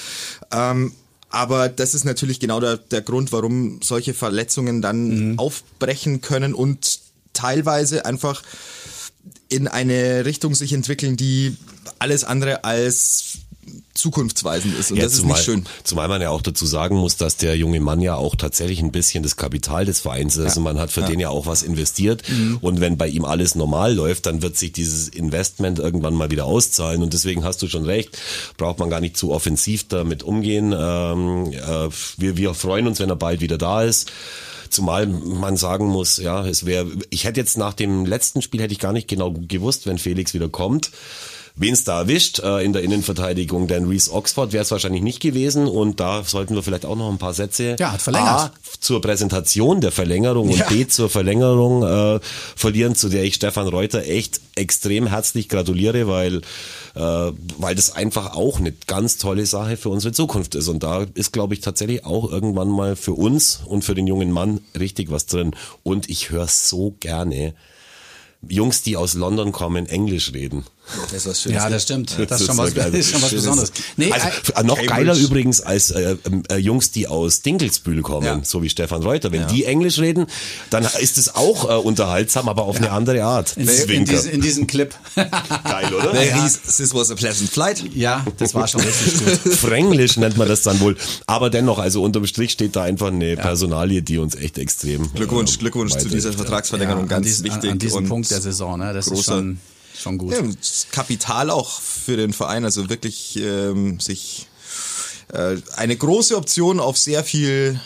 Ähm, 0.50 0.92
aber 1.30 1.68
das 1.68 1.94
ist 1.94 2.04
natürlich 2.04 2.40
genau 2.40 2.61
der, 2.61 2.76
der 2.78 3.02
Grund, 3.02 3.32
warum 3.32 3.80
solche 3.82 4.14
Verletzungen 4.14 4.80
dann 4.80 5.32
mhm. 5.32 5.38
aufbrechen 5.38 6.20
können 6.20 6.54
und 6.54 7.00
teilweise 7.32 8.06
einfach 8.06 8.42
in 9.49 9.68
eine 9.68 10.25
Richtung 10.25 10.54
sich 10.54 10.73
entwickeln, 10.73 11.16
die 11.16 11.56
alles 11.99 12.25
andere 12.25 12.64
als 12.64 13.38
zukunftsweisend 13.98 14.78
ist 14.78 14.90
und 14.90 14.98
ja, 14.98 15.04
das 15.04 15.16
zumal, 15.16 15.32
ist 15.32 15.38
nicht 15.38 15.44
schön. 15.44 15.66
Zumal 15.84 16.08
man 16.08 16.22
ja 16.22 16.30
auch 16.30 16.42
dazu 16.42 16.66
sagen 16.66 16.96
muss, 16.96 17.16
dass 17.16 17.36
der 17.36 17.56
junge 17.56 17.80
Mann 17.80 18.00
ja 18.00 18.14
auch 18.14 18.36
tatsächlich 18.36 18.80
ein 18.80 18.92
bisschen 18.92 19.22
das 19.22 19.36
Kapital 19.36 19.84
des 19.84 20.00
Vereins 20.00 20.36
ist 20.36 20.54
ja. 20.54 20.56
und 20.56 20.62
man 20.62 20.78
hat 20.78 20.90
für 20.90 21.02
ja. 21.02 21.06
den 21.08 21.20
ja 21.20 21.28
auch 21.28 21.46
was 21.46 21.62
investiert 21.62 22.22
mhm. 22.28 22.58
und 22.60 22.80
wenn 22.80 22.96
bei 22.96 23.08
ihm 23.08 23.24
alles 23.24 23.54
normal 23.54 23.94
läuft, 23.94 24.26
dann 24.26 24.42
wird 24.42 24.56
sich 24.56 24.72
dieses 24.72 25.08
Investment 25.08 25.78
irgendwann 25.78 26.14
mal 26.14 26.30
wieder 26.30 26.46
auszahlen 26.46 27.02
und 27.02 27.12
deswegen 27.12 27.44
hast 27.44 27.60
du 27.62 27.68
schon 27.68 27.84
recht, 27.84 28.18
braucht 28.56 28.78
man 28.78 28.90
gar 28.90 29.00
nicht 29.00 29.16
zu 29.16 29.32
offensiv 29.32 29.88
damit 29.88 30.22
umgehen. 30.22 30.74
Ähm, 30.76 31.52
äh, 31.52 31.88
wir, 32.16 32.36
wir 32.36 32.54
freuen 32.54 32.86
uns, 32.86 33.00
wenn 33.00 33.10
er 33.10 33.16
bald 33.16 33.40
wieder 33.40 33.58
da 33.58 33.82
ist. 33.82 34.10
Zumal 34.70 35.06
man 35.06 35.56
sagen 35.56 35.86
muss, 35.86 36.18
ja, 36.18 36.46
es 36.46 36.66
wäre, 36.66 36.86
ich 37.10 37.24
hätte 37.24 37.40
jetzt 37.40 37.56
nach 37.56 37.72
dem 37.72 38.04
letzten 38.04 38.42
Spiel 38.42 38.60
hätte 38.60 38.72
ich 38.72 38.78
gar 38.78 38.92
nicht 38.92 39.08
genau 39.08 39.32
gewusst, 39.32 39.86
wenn 39.86 39.98
Felix 39.98 40.34
wieder 40.34 40.48
kommt 40.48 40.90
wen 41.58 41.74
es 41.74 41.84
da 41.84 42.00
erwischt 42.00 42.38
äh, 42.38 42.64
in 42.64 42.72
der 42.72 42.82
Innenverteidigung, 42.82 43.66
denn 43.66 43.86
Reese 43.86 44.12
Oxford 44.12 44.52
wäre 44.52 44.62
es 44.62 44.70
wahrscheinlich 44.70 45.02
nicht 45.02 45.20
gewesen 45.20 45.66
und 45.66 46.00
da 46.00 46.24
sollten 46.24 46.54
wir 46.54 46.62
vielleicht 46.62 46.86
auch 46.86 46.96
noch 46.96 47.10
ein 47.10 47.18
paar 47.18 47.34
Sätze 47.34 47.76
ja, 47.78 47.92
hat 47.92 48.00
verlängert. 48.00 48.28
A, 48.28 48.52
zur 48.80 49.00
Präsentation 49.00 49.80
der 49.80 49.92
Verlängerung 49.92 50.50
ja. 50.50 50.64
und 50.64 50.68
B 50.68 50.87
zur 50.87 51.11
Verlängerung 51.11 51.83
äh, 51.83 52.20
verlieren, 52.56 52.94
zu 52.94 53.09
der 53.09 53.24
ich 53.24 53.35
Stefan 53.35 53.68
Reuter 53.68 54.04
echt 54.04 54.40
extrem 54.54 55.09
herzlich 55.09 55.48
gratuliere, 55.48 56.09
weil 56.09 56.38
äh, 56.94 57.33
weil 57.59 57.74
das 57.74 57.94
einfach 57.94 58.35
auch 58.35 58.59
eine 58.59 58.72
ganz 58.87 59.18
tolle 59.18 59.46
Sache 59.46 59.76
für 59.76 59.88
unsere 59.88 60.12
Zukunft 60.12 60.54
ist 60.54 60.68
und 60.68 60.83
da 60.83 61.06
ist 61.14 61.33
glaube 61.33 61.54
ich 61.54 61.61
tatsächlich 61.61 62.04
auch 62.04 62.30
irgendwann 62.30 62.68
mal 62.68 62.96
für 62.96 63.14
uns 63.14 63.61
und 63.66 63.85
für 63.85 63.94
den 63.94 64.06
jungen 64.06 64.30
Mann 64.30 64.61
richtig 64.78 65.11
was 65.11 65.26
drin 65.26 65.54
und 65.83 66.09
ich 66.09 66.30
höre 66.30 66.46
so 66.46 66.94
gerne 67.00 67.54
Jungs, 68.46 68.83
die 68.83 68.96
aus 68.96 69.14
London 69.14 69.50
kommen, 69.50 69.87
Englisch 69.87 70.33
reden. 70.33 70.64
Das 71.03 71.12
ist 71.12 71.27
was 71.27 71.42
Schönes. 71.42 71.57
Ja, 71.57 71.68
das 71.68 71.83
stimmt. 71.83 72.18
Das, 72.18 72.27
das 72.27 72.40
ist, 72.40 72.46
schon 72.46 72.59
was, 72.59 72.72
ist 72.72 73.11
schon 73.11 73.22
was 73.22 73.31
Besonderes. 73.31 73.72
Nee, 73.96 74.12
also, 74.12 74.27
äh, 74.27 74.62
noch 74.62 74.77
Cambridge. 74.77 74.87
geiler 74.87 75.16
übrigens 75.16 75.61
als 75.61 75.90
äh, 75.90 76.16
äh, 76.51 76.57
Jungs, 76.57 76.90
die 76.90 77.07
aus 77.07 77.42
Dinkelsbühl 77.42 78.03
kommen, 78.03 78.27
ja. 78.27 78.40
so 78.42 78.62
wie 78.62 78.70
Stefan 78.70 79.03
Reuter. 79.03 79.33
Wenn 79.33 79.42
ja. 79.42 79.46
die 79.46 79.64
Englisch 79.64 79.98
reden, 79.98 80.27
dann 80.70 80.87
ist 81.01 81.18
es 81.18 81.35
auch 81.35 81.68
äh, 81.68 81.74
unterhaltsam, 81.74 82.48
aber 82.48 82.64
auf 82.64 82.77
ja. 82.77 82.83
eine 82.83 82.92
andere 82.92 83.24
Art. 83.24 83.57
In, 83.57 83.68
in, 83.68 84.05
diesen, 84.05 84.31
in 84.31 84.40
diesem 84.40 84.66
Clip. 84.66 84.94
Geil, 85.14 85.94
oder? 85.94 86.18
Hieß, 86.18 86.61
This 86.62 86.94
was 86.94 87.11
a 87.11 87.14
pleasant 87.14 87.51
flight. 87.51 87.85
Ja, 87.94 88.24
das 88.38 88.55
war 88.55 88.66
schon 88.68 88.81
richtig 88.81 89.18
gut. 89.18 89.55
Fränglisch 89.55 90.16
nennt 90.16 90.37
man 90.37 90.48
das 90.48 90.62
dann 90.62 90.81
wohl. 90.81 90.96
Aber 91.27 91.51
dennoch, 91.51 91.79
also 91.79 92.03
unterm 92.03 92.27
Strich 92.27 92.53
steht 92.53 92.77
da 92.77 92.83
einfach 92.83 93.09
eine 93.09 93.37
Personalie, 93.37 94.03
die 94.03 94.18
uns 94.18 94.35
echt 94.35 94.59
extrem 94.59 95.12
Glückwunsch, 95.12 95.57
äh, 95.57 95.59
Glückwunsch 95.59 95.96
zu 95.96 96.09
dieser 96.09 96.33
Vertragsverlängerung, 96.33 97.09
ganz 97.09 97.27
diesen, 97.27 97.44
wichtig. 97.44 97.70
An 97.70 97.79
diesem 97.79 98.09
Punkt 98.09 98.31
der 98.31 98.40
Saison, 98.40 98.79
ne? 98.79 98.92
Das 98.92 99.07
großer, 99.07 99.20
ist 99.20 99.27
schon 99.27 99.59
schon 99.98 100.18
gut. 100.18 100.32
Ja, 100.32 100.42
Kapital 100.90 101.50
auch 101.50 101.80
für 101.80 102.16
den 102.16 102.32
Verein, 102.32 102.64
also 102.64 102.88
wirklich 102.88 103.37
ähm, 103.37 104.00
sich 104.00 104.48
äh, 105.32 105.56
eine 105.76 105.96
große 105.96 106.37
Option 106.37 106.80
auf 106.80 106.96
sehr 106.98 107.24
viel 107.24 107.80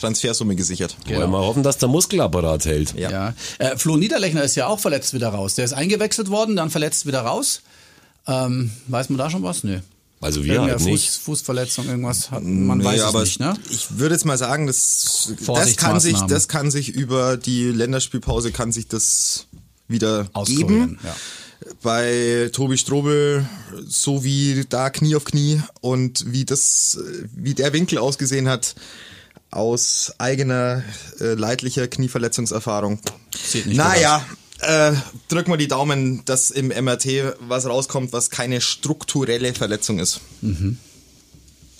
Transfersumme 0.00 0.56
gesichert. 0.56 0.96
Genau. 1.06 1.20
Wollen 1.20 1.30
wir 1.30 1.38
hoffen, 1.38 1.62
dass 1.62 1.78
der 1.78 1.88
Muskelapparat 1.88 2.64
hält. 2.64 2.94
Ja. 2.94 3.10
ja. 3.10 3.34
Äh, 3.58 3.76
Flo 3.76 3.96
Niederlechner 3.96 4.42
ist 4.42 4.56
ja 4.56 4.66
auch 4.66 4.80
verletzt 4.80 5.14
wieder 5.14 5.28
raus. 5.28 5.54
Der 5.54 5.64
ist 5.64 5.72
eingewechselt 5.72 6.30
worden, 6.30 6.56
dann 6.56 6.70
verletzt 6.70 7.06
wieder 7.06 7.20
raus. 7.20 7.60
Ähm, 8.26 8.70
weiß 8.88 9.10
man 9.10 9.18
da 9.18 9.30
schon 9.30 9.42
was? 9.42 9.62
Nö. 9.62 9.80
Also 10.22 10.44
wir 10.44 10.60
halt 10.60 10.80
nicht. 10.80 11.08
Fuß, 11.08 11.16
Fußverletzung, 11.16 11.88
irgendwas 11.88 12.30
hat, 12.30 12.42
man 12.42 12.78
nee, 12.78 12.84
weiß 12.84 13.00
es 13.00 13.14
nicht, 13.14 13.40
ne? 13.40 13.54
Ich 13.70 13.98
würde 13.98 14.14
jetzt 14.14 14.26
mal 14.26 14.36
sagen, 14.36 14.66
das, 14.66 15.32
das 15.46 15.76
kann 15.76 15.98
sich, 15.98 16.20
das 16.28 16.46
kann 16.46 16.70
sich 16.70 16.90
über 16.90 17.38
die 17.38 17.70
Länderspielpause 17.70 18.52
kann 18.52 18.70
sich 18.70 18.86
das 18.86 19.46
wieder 19.88 20.28
geben. 20.44 20.98
Ja 21.02 21.16
bei 21.82 22.50
Tobi 22.52 22.78
Strobel 22.78 23.46
so 23.86 24.24
wie 24.24 24.64
da 24.68 24.90
Knie 24.90 25.16
auf 25.16 25.24
Knie 25.24 25.60
und 25.80 26.32
wie 26.32 26.44
das, 26.44 26.98
wie 27.34 27.54
der 27.54 27.72
Winkel 27.72 27.98
ausgesehen 27.98 28.48
hat 28.48 28.74
aus 29.50 30.12
eigener 30.18 30.84
äh, 31.20 31.34
leidlicher 31.34 31.88
Knieverletzungserfahrung. 31.88 33.00
Sieht 33.34 33.66
nicht 33.66 33.76
naja, 33.76 34.24
äh, 34.60 34.92
drücken 35.28 35.50
wir 35.50 35.56
die 35.56 35.68
Daumen, 35.68 36.24
dass 36.24 36.50
im 36.50 36.68
MRT 36.68 37.36
was 37.40 37.66
rauskommt, 37.66 38.12
was 38.12 38.30
keine 38.30 38.60
strukturelle 38.60 39.54
Verletzung 39.54 39.98
ist. 39.98 40.20
Mhm. 40.40 40.78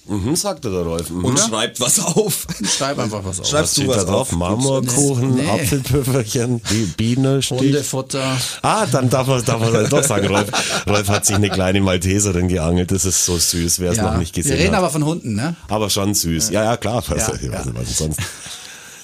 Mhm, 0.06 0.34
sagte 0.34 0.70
der 0.70 0.82
Rolf. 0.82 1.10
Mhm. 1.10 1.24
Und 1.24 1.38
schreibt 1.38 1.80
was 1.80 2.00
auf. 2.00 2.46
Schreib 2.64 2.98
einfach 2.98 3.24
was 3.24 3.40
auf. 3.40 3.46
Schreibst 3.46 3.78
was 3.78 3.84
du 3.84 3.88
was 3.88 3.96
da 3.98 4.04
drauf? 4.04 4.32
Auf? 4.32 4.32
Marmorkuchen, 4.32 5.34
nee. 5.36 5.48
Apfelpüfferchen, 5.48 6.60
Biene, 6.96 7.42
Stich. 7.42 7.60
Hundefutter. 7.60 8.36
Ah, 8.62 8.86
dann 8.86 9.08
darf 9.08 9.26
man, 9.26 9.44
darf 9.44 9.60
man 9.60 9.88
doch 9.88 10.02
sagen, 10.02 10.26
Rolf, 10.26 10.48
Rolf 10.88 11.08
hat 11.08 11.26
sich 11.26 11.36
eine 11.36 11.50
kleine 11.50 11.80
Malteserin 11.80 12.48
geangelt. 12.48 12.90
Das 12.90 13.04
ist 13.04 13.24
so 13.24 13.38
süß, 13.38 13.80
wer 13.80 13.92
es 13.92 13.98
ja. 13.98 14.10
noch 14.10 14.18
nicht 14.18 14.34
gesehen 14.34 14.52
hat. 14.52 14.58
Wir 14.58 14.64
reden 14.64 14.76
hat. 14.76 14.82
aber 14.82 14.90
von 14.90 15.04
Hunden, 15.04 15.34
ne? 15.34 15.54
Aber 15.68 15.90
schon 15.90 16.14
süß. 16.14 16.50
Ja, 16.50 16.64
ja, 16.64 16.76
klar. 16.76 17.04
Ja, 17.08 17.16
was, 17.16 17.42
ja. 17.42 17.64
was 17.72 17.98
sonst? 17.98 18.18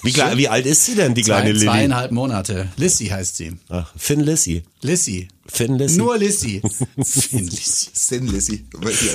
Wie, 0.03 0.15
wie, 0.15 0.49
alt 0.49 0.67
ist 0.67 0.85
sie 0.85 0.95
denn, 0.95 1.15
die 1.15 1.23
kleine 1.23 1.47
Zwei, 1.47 1.53
Lilly? 1.53 1.67
Zweieinhalb 1.67 2.13
Monate. 2.13 2.69
Lissy 2.77 3.07
heißt 3.07 3.37
sie. 3.37 3.57
Ach, 3.69 3.91
Finn 3.97 4.21
Lissy. 4.21 4.63
Lissy. 4.87 5.29
Finn 5.49 5.79
Lissy. 5.79 5.99
Nur 5.99 6.19
Lissy. 6.19 6.61
Finn 7.05 7.47
Lissy. 7.47 7.91
Sin 7.93 8.27
Lissy. 8.27 8.65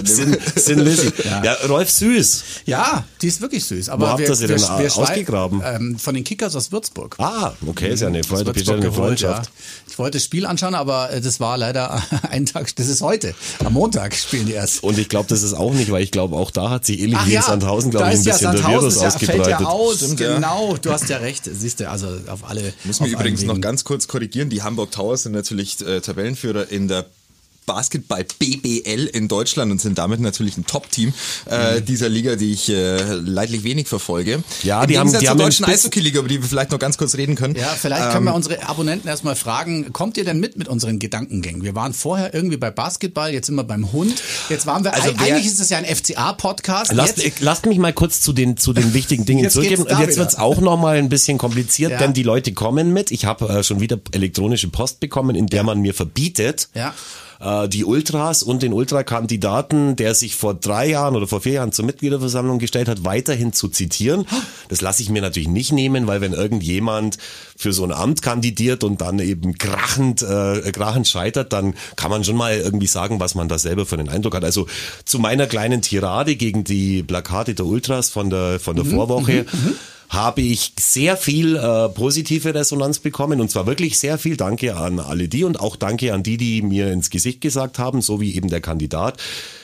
Sin, 0.04 0.38
Sin 0.56 0.80
Lissy. 0.80 1.12
Ja. 1.24 1.44
ja. 1.44 1.54
Rolf 1.68 1.90
süß. 1.90 2.44
Ja, 2.66 3.04
die 3.22 3.28
ist 3.28 3.42
wirklich 3.42 3.66
süß. 3.66 3.90
Aber 3.90 4.06
Wo 4.06 4.10
habt 4.12 4.22
ihr 4.22 4.36
sie 4.36 4.48
denn 4.48 4.60
wir, 4.60 4.98
ausgegraben? 4.98 5.62
Ähm, 5.64 6.00
von 6.00 6.16
den 6.16 6.24
Kickers 6.24 6.56
aus 6.56 6.72
Würzburg. 6.72 7.16
Ah, 7.20 7.54
okay, 7.68 7.94
ist 7.94 8.02
ja 8.02 8.08
eine, 8.08 8.24
Freude, 8.24 8.52
eine 8.52 8.92
Freundschaft. 8.92 9.46
Ja. 9.46 9.52
Ich 9.90 10.00
wollte 10.00 10.18
das 10.18 10.24
Spiel 10.24 10.46
anschauen, 10.46 10.74
aber 10.74 11.12
äh, 11.12 11.22
das 11.22 11.40
war 11.40 11.58
leider 11.58 12.02
ein 12.30 12.46
Tag, 12.46 12.76
das 12.76 12.88
ist 12.88 13.02
heute. 13.02 13.36
Am 13.64 13.74
Montag 13.74 14.16
spielen 14.16 14.46
die 14.46 14.54
erst. 14.54 14.84
Und 14.84 14.98
ich 14.98 15.10
glaube, 15.10 15.28
das 15.28 15.44
ist 15.44 15.54
auch 15.54 15.74
nicht, 15.74 15.92
weil 15.92 16.04
ich 16.04 16.12
glaube, 16.12 16.36
auch 16.38 16.52
da 16.52 16.70
hat 16.70 16.86
sich 16.86 17.00
ähnlich 17.00 17.20
wie 17.26 17.36
in 17.36 17.42
Sandhausen, 17.42 17.92
glaube 17.92 18.10
ich, 18.14 18.20
ein 18.20 18.24
bisschen 18.24 18.52
der 18.54 18.68
Virus 18.68 19.02
ja, 19.02 19.08
ausgebreitet. 19.08 19.46
Fällt 19.46 19.60
ja 19.60 19.68
aus, 19.68 19.98
Stimmt, 19.98 20.18
genau. 20.18 20.78
Du 20.82 20.92
hast 20.92 21.10
ja 21.10 21.18
recht. 21.18 21.44
Siehst 21.52 21.82
du, 21.82 21.90
also 21.90 22.08
auf 22.28 22.50
alle. 22.50 22.74
Muss 22.84 23.00
mir 23.00 23.10
übrigens 23.10 23.44
noch 23.44 23.60
ganz 23.60 23.84
kurz 23.84 24.08
korrigieren. 24.08 24.50
Die 24.50 24.64
Hamburg 24.64 24.92
Towers 24.92 25.24
sind 25.24 25.34
natürlich 25.34 25.61
äh, 25.82 26.02
Tabellenführer 26.02 26.70
in 26.70 26.88
der 26.88 27.06
Basketball 27.74 28.26
BBL 28.38 29.08
in 29.14 29.30
Deutschland 29.30 29.72
und 29.72 29.80
sind 29.80 29.98
damit 29.98 30.20
natürlich 30.20 30.58
ein 30.58 30.66
Top-Team 30.66 31.14
äh, 31.50 31.80
mhm. 31.80 31.86
dieser 31.86 32.10
Liga, 32.10 32.36
die 32.36 32.52
ich 32.52 32.68
äh, 32.70 33.02
leidlich 33.14 33.64
wenig 33.64 33.88
verfolge. 33.88 34.44
Ja, 34.64 34.82
Im 34.82 34.90
die 34.90 35.00
haben 35.00 35.10
die 35.10 35.20
zur 35.20 35.30
haben 35.30 35.38
deutschen 35.38 35.66
Eishockey-Liga, 35.66 36.20
über 36.20 36.28
die 36.28 36.42
wir 36.42 36.50
vielleicht 36.50 36.72
noch 36.72 36.80
ganz 36.80 36.98
kurz 36.98 37.16
reden 37.16 37.36
können. 37.36 37.56
Ja, 37.56 37.68
vielleicht 37.68 38.04
ähm, 38.04 38.12
können 38.12 38.26
wir 38.26 38.34
unsere 38.34 38.68
Abonnenten 38.68 39.08
erstmal 39.08 39.38
fragen, 39.38 39.94
kommt 39.94 40.18
ihr 40.18 40.26
denn 40.26 40.42
mit 40.42 40.58
mit 40.58 40.68
unseren 40.68 41.00
Gedankengängen? 41.00 41.64
Wir 41.64 41.74
waren 41.74 41.94
vorher 41.94 42.34
irgendwie 42.34 42.58
bei 42.58 42.72
Basketball, 42.72 43.32
jetzt 43.32 43.46
sind 43.46 43.56
wir 43.56 43.64
beim 43.64 43.94
Hund. 43.94 44.22
Jetzt 44.50 44.66
waren 44.66 44.84
wir, 44.84 44.94
also 44.94 45.12
eigentlich 45.18 45.46
ist 45.46 45.62
es 45.62 45.70
ja 45.70 45.78
ein 45.78 45.86
FCA-Podcast. 45.86 46.92
Lasst, 46.92 47.22
lasst 47.40 47.66
mich 47.68 47.78
mal 47.78 47.94
kurz 47.94 48.20
zu 48.20 48.34
den, 48.34 48.58
zu 48.58 48.74
den 48.74 48.94
wichtigen 48.94 49.24
Dingen 49.24 49.50
zurückgeben. 49.50 49.84
Und 49.84 49.98
jetzt 50.00 50.18
wird's 50.18 50.36
auch 50.36 50.60
nochmal 50.60 50.98
ein 50.98 51.08
bisschen 51.08 51.38
kompliziert, 51.38 51.92
ja. 51.92 52.00
denn 52.00 52.12
die 52.12 52.24
Leute 52.24 52.52
kommen 52.52 52.92
mit. 52.92 53.12
Ich 53.12 53.24
habe 53.24 53.48
äh, 53.48 53.64
schon 53.64 53.80
wieder 53.80 53.98
elektronische 54.12 54.68
Post 54.68 55.00
bekommen, 55.00 55.38
in 55.38 55.48
der 55.48 55.58
ja. 55.58 55.64
man 55.64 55.80
mir 55.80 55.94
verbietet, 55.94 56.68
ja 56.74 56.94
äh, 57.42 57.68
die 57.68 57.84
Ultras 57.86 58.44
und 58.44 58.62
den 58.62 58.74
Ultrakandidaten, 58.74 59.96
der 59.96 60.14
sich 60.14 60.36
vor 60.36 60.54
drei 60.54 60.90
Jahren 60.90 61.16
oder 61.16 61.28
vor 61.28 61.42
vier 61.42 61.54
Jahren 61.54 61.72
zur 61.72 61.86
Mitgliederversammlung 61.86 62.60
gestellt 62.60 62.88
hat, 62.88 63.04
weiterhin 63.04 63.54
zu 63.54 63.68
zitieren. 63.68 64.26
Das 64.70 64.82
lasse 64.82 65.02
ich 65.02 65.10
mir 65.10 65.22
natürlich 65.22 65.50
nicht 65.50 65.72
nehmen, 65.72 66.08
weil 66.08 66.22
wenn 66.22 66.34
irgendjemand 66.34 67.18
für 67.58 67.74
so 67.74 67.84
ein 67.84 67.92
Amt 67.92 68.22
kandidiert 68.22 68.84
und 68.84 69.02
dann 69.02 69.20
eben 69.20 69.58
krachend, 69.58 70.22
äh, 70.22 70.72
krachend 70.72 71.08
scheitert, 71.08 71.52
dann 71.54 71.74
kann 71.96 72.12
man 72.12 72.24
schon 72.24 72.36
mal 72.36 72.58
irgendwie 72.58 72.88
sagen, 72.88 73.20
was 73.20 73.36
man 73.36 73.48
da 73.48 73.58
selber 73.58 73.86
für 73.86 73.98
einen 73.98 74.10
Eindruck 74.10 74.36
hat. 74.36 74.44
Also 74.44 74.68
zu 75.06 75.20
meiner 75.20 75.48
kleinen 75.48 75.82
Tirade 75.82 76.36
gegen 76.36 76.64
die 76.64 77.04
Plakate 77.04 77.56
der 77.56 77.66
Ultras 77.66 78.10
von 78.10 78.30
der, 78.30 78.60
von 78.60 78.76
der 78.76 78.86
mhm, 78.86 78.92
Vorwoche. 78.92 79.46
Mhm, 79.52 79.70
mhm 79.70 79.76
habe 80.12 80.42
ich 80.42 80.74
sehr 80.78 81.16
viel 81.16 81.56
äh, 81.56 81.88
positive 81.88 82.54
Resonanz 82.54 83.00
bekommen 83.00 83.40
und 83.40 83.50
zwar 83.50 83.66
wirklich 83.66 83.98
sehr 83.98 84.18
viel. 84.18 84.36
Danke 84.36 84.76
an 84.76 85.00
alle 85.00 85.30
die 85.30 85.46
und 85.46 85.60
auch 85.62 85.78
danke 85.78 86.14
an 86.14 86.22
die, 86.22 86.36
die 86.36 86.62
mir 86.62 86.92
ins 86.92 87.10
Gesicht 87.10 87.40
gesagt 87.40 87.80
haben, 87.80 88.02
so 88.02 88.20
wie 88.20 88.36
eben 88.36 88.50
der 88.50 88.60
Kandidat 88.60 89.18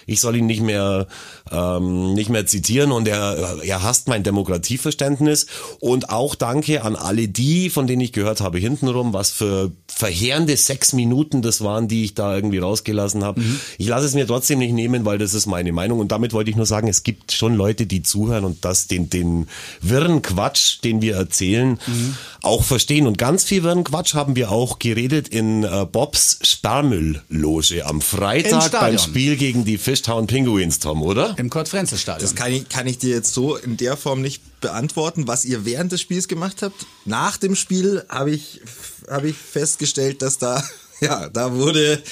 ich 0.07 0.21
soll 0.21 0.37
ihn 0.37 0.45
nicht 0.45 0.61
mehr, 0.61 1.05
ähm, 1.51 2.13
nicht 2.13 2.29
mehr 2.29 2.47
zitieren 2.47 2.91
und 2.93 3.07
er, 3.07 3.59
er 3.61 3.83
hasst 3.83 4.07
mein 4.07 4.23
Demokratieverständnis. 4.23 5.47
Und 5.81 6.09
auch 6.09 6.33
danke 6.33 6.83
an 6.83 6.95
alle 6.95 7.27
die, 7.27 7.69
von 7.69 7.87
denen 7.87 8.01
ich 8.01 8.13
gehört 8.13 8.39
habe 8.39 8.57
hintenrum, 8.57 9.13
was 9.13 9.31
für 9.31 9.71
verheerende 9.87 10.55
sechs 10.55 10.93
Minuten 10.93 11.41
das 11.41 11.61
waren, 11.61 11.89
die 11.89 12.05
ich 12.05 12.13
da 12.13 12.33
irgendwie 12.33 12.59
rausgelassen 12.59 13.23
habe. 13.23 13.41
Mhm. 13.41 13.59
Ich 13.77 13.87
lasse 13.87 14.05
es 14.05 14.13
mir 14.13 14.25
trotzdem 14.25 14.59
nicht 14.59 14.73
nehmen, 14.73 15.03
weil 15.03 15.17
das 15.17 15.33
ist 15.33 15.45
meine 15.45 15.73
Meinung. 15.73 15.99
Und 15.99 16.13
damit 16.13 16.31
wollte 16.31 16.49
ich 16.49 16.55
nur 16.55 16.65
sagen, 16.65 16.87
es 16.87 17.03
gibt 17.03 17.33
schon 17.33 17.55
Leute, 17.55 17.85
die 17.85 18.01
zuhören 18.01 18.45
und 18.45 18.63
das 18.63 18.87
den, 18.87 19.09
den 19.09 19.47
wirren 19.81 20.21
Quatsch, 20.21 20.79
den 20.85 21.01
wir 21.01 21.17
erzählen, 21.17 21.79
mhm. 21.85 22.15
auch 22.41 22.63
verstehen. 22.63 23.07
Und 23.07 23.17
ganz 23.17 23.43
viel 23.43 23.63
wirren 23.63 23.83
Quatsch 23.83 24.13
haben 24.13 24.37
wir 24.37 24.51
auch 24.51 24.79
geredet 24.79 25.27
in 25.27 25.65
äh, 25.65 25.85
Bobs 25.91 26.39
Sperrmüllloge 26.43 27.85
am 27.85 27.99
Freitag 27.99 28.71
beim 28.71 28.97
Spiel 28.97 29.35
gegen 29.35 29.65
die 29.65 29.77
Fisch 29.77 29.96
Fishtown 29.97 30.27
Penguins, 30.27 30.77
Tom, 30.77 31.01
oder? 31.01 31.33
Im 31.39 31.49
Kurt-Frenzel-Stadion. 31.49 32.21
Das 32.21 32.35
kann 32.35 32.51
ich, 32.51 32.69
kann 32.69 32.85
ich 32.85 32.99
dir 32.99 33.15
jetzt 33.15 33.33
so 33.33 33.55
in 33.55 33.77
der 33.77 33.97
Form 33.97 34.21
nicht 34.21 34.43
beantworten, 34.61 35.27
was 35.27 35.43
ihr 35.43 35.65
während 35.65 35.91
des 35.91 36.01
Spiels 36.01 36.27
gemacht 36.27 36.61
habt. 36.61 36.85
Nach 37.05 37.35
dem 37.37 37.55
Spiel 37.55 38.05
habe 38.07 38.29
ich, 38.29 38.61
habe 39.09 39.29
ich 39.29 39.35
festgestellt, 39.35 40.21
dass 40.21 40.37
da, 40.37 40.63
ja, 41.01 41.29
da 41.29 41.55
wurde 41.55 42.03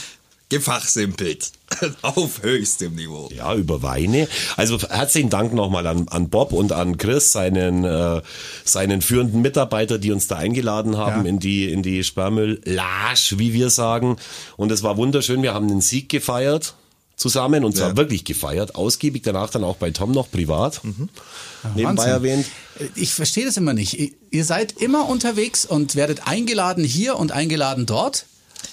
gefachsimpelt. 0.50 1.52
Auf 2.02 2.42
höchstem 2.42 2.96
Niveau. 2.96 3.30
Ja, 3.36 3.54
über 3.54 3.84
Weine. 3.84 4.28
Also 4.58 4.80
herzlichen 4.82 5.30
Dank 5.30 5.54
nochmal 5.54 5.86
an, 5.86 6.08
an 6.10 6.30
Bob 6.30 6.52
und 6.52 6.72
an 6.72 6.98
Chris, 6.98 7.32
seinen, 7.32 7.84
äh, 7.84 8.24
seinen 8.64 9.04
führenden 9.04 9.44
Mitarbeiter, 9.44 10.00
die 10.00 10.12
uns 10.12 10.28
da 10.28 10.38
eingeladen 10.38 10.98
haben 10.98 11.26
ja. 11.26 11.30
in 11.30 11.40
die, 11.40 11.72
in 11.72 11.84
die 11.84 12.04
Sperrmüll-Lage, 12.04 13.38
wie 13.38 13.54
wir 13.54 13.70
sagen. 13.70 14.18
Und 14.58 14.72
es 14.72 14.82
war 14.82 14.98
wunderschön. 14.98 15.44
Wir 15.44 15.54
haben 15.54 15.68
den 15.68 15.82
Sieg 15.82 16.10
gefeiert 16.10 16.74
zusammen 17.16 17.64
und 17.64 17.76
zwar 17.76 17.90
ja. 17.90 17.98
wirklich 17.98 18.26
gefeiert, 18.26 18.76
ausgiebig, 18.76 19.24
danach 19.24 19.50
dann 19.50 19.64
auch 19.64 19.78
bei 19.78 19.92
Tom 19.92 20.12
noch 20.12 20.30
privat, 20.30 20.84
mhm. 20.84 21.10
ja, 21.64 21.72
nebenbei 21.76 22.06
erwähnt. 22.06 22.46
Ich 22.96 23.14
verstehe 23.14 23.46
das 23.46 23.58
immer 23.58 23.74
nicht. 23.74 24.14
Ihr 24.32 24.46
seid 24.46 24.74
immer 24.74 25.08
unterwegs 25.08 25.66
und 25.66 25.96
werdet 25.96 26.28
eingeladen 26.28 26.84
hier 26.84 27.18
und 27.18 27.32
eingeladen 27.32 27.86
dort. 27.86 28.26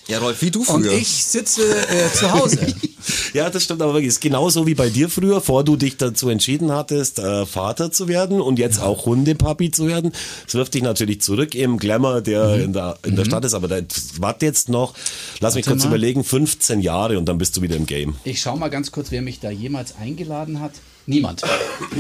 Ja, 0.09 0.19
Rolf, 0.19 0.43
wie 0.43 0.51
du 0.51 0.65
früher. 0.65 0.77
Und 0.77 0.99
ich 0.99 1.09
sitze 1.25 1.63
äh, 1.63 2.13
zu 2.13 2.33
Hause. 2.33 2.59
ja, 3.35 3.49
das 3.51 3.65
stimmt 3.65 3.83
aber 3.83 3.95
wirklich. 3.95 4.09
Es 4.09 4.15
ist 4.15 4.21
genauso 4.21 4.67
wie 4.67 4.75
bei 4.75 4.91
dir 4.91 5.09
früher, 5.09 5.41
vor 5.41 5.65
du 5.65 5.77
dich 5.77 5.97
dazu 5.97 6.29
entschieden 6.29 6.73
hattest, 6.73 7.19
äh, 7.19 7.47
Vater 7.47 7.93
zu 7.93 8.09
werden 8.09 8.41
und 8.41 8.59
jetzt 8.59 8.79
ja. 8.79 8.85
auch 8.85 9.07
Hundepapi 9.07 9.71
zu 9.71 9.87
werden. 9.87 10.13
Es 10.47 10.55
wirft 10.55 10.75
dich 10.75 10.83
natürlich 10.83 11.21
zurück 11.21 11.55
im 11.55 11.79
Glamour, 11.79 12.21
der 12.21 12.57
mhm. 12.57 12.65
in, 12.65 12.73
der, 12.73 12.99
in 13.05 13.17
der 13.17 13.25
mhm. 13.25 13.29
Stadt 13.29 13.45
ist. 13.45 13.55
Aber 13.55 13.69
da 13.69 13.81
warte 14.19 14.47
jetzt 14.47 14.69
noch, 14.69 14.95
lass 15.41 15.55
mich 15.55 15.67
kurz 15.67 15.85
mal. 15.85 15.89
überlegen, 15.89 16.25
15 16.25 16.81
Jahre 16.81 17.19
und 17.19 17.27
dann 17.27 17.39
bist 17.39 17.57
du 17.57 17.63
wieder 17.63 17.77
im 17.77 17.87
Game. 17.87 18.17
Ich 18.25 18.41
schau 18.41 18.57
mal 18.57 18.69
ganz 18.69 18.93
kurz, 18.93 19.11
wer 19.11 19.23
mich 19.23 19.41
da 19.41 19.51
jemals 19.51 19.97
eingeladen 19.97 20.61
hat. 20.61 20.73
Niemand. 21.07 21.43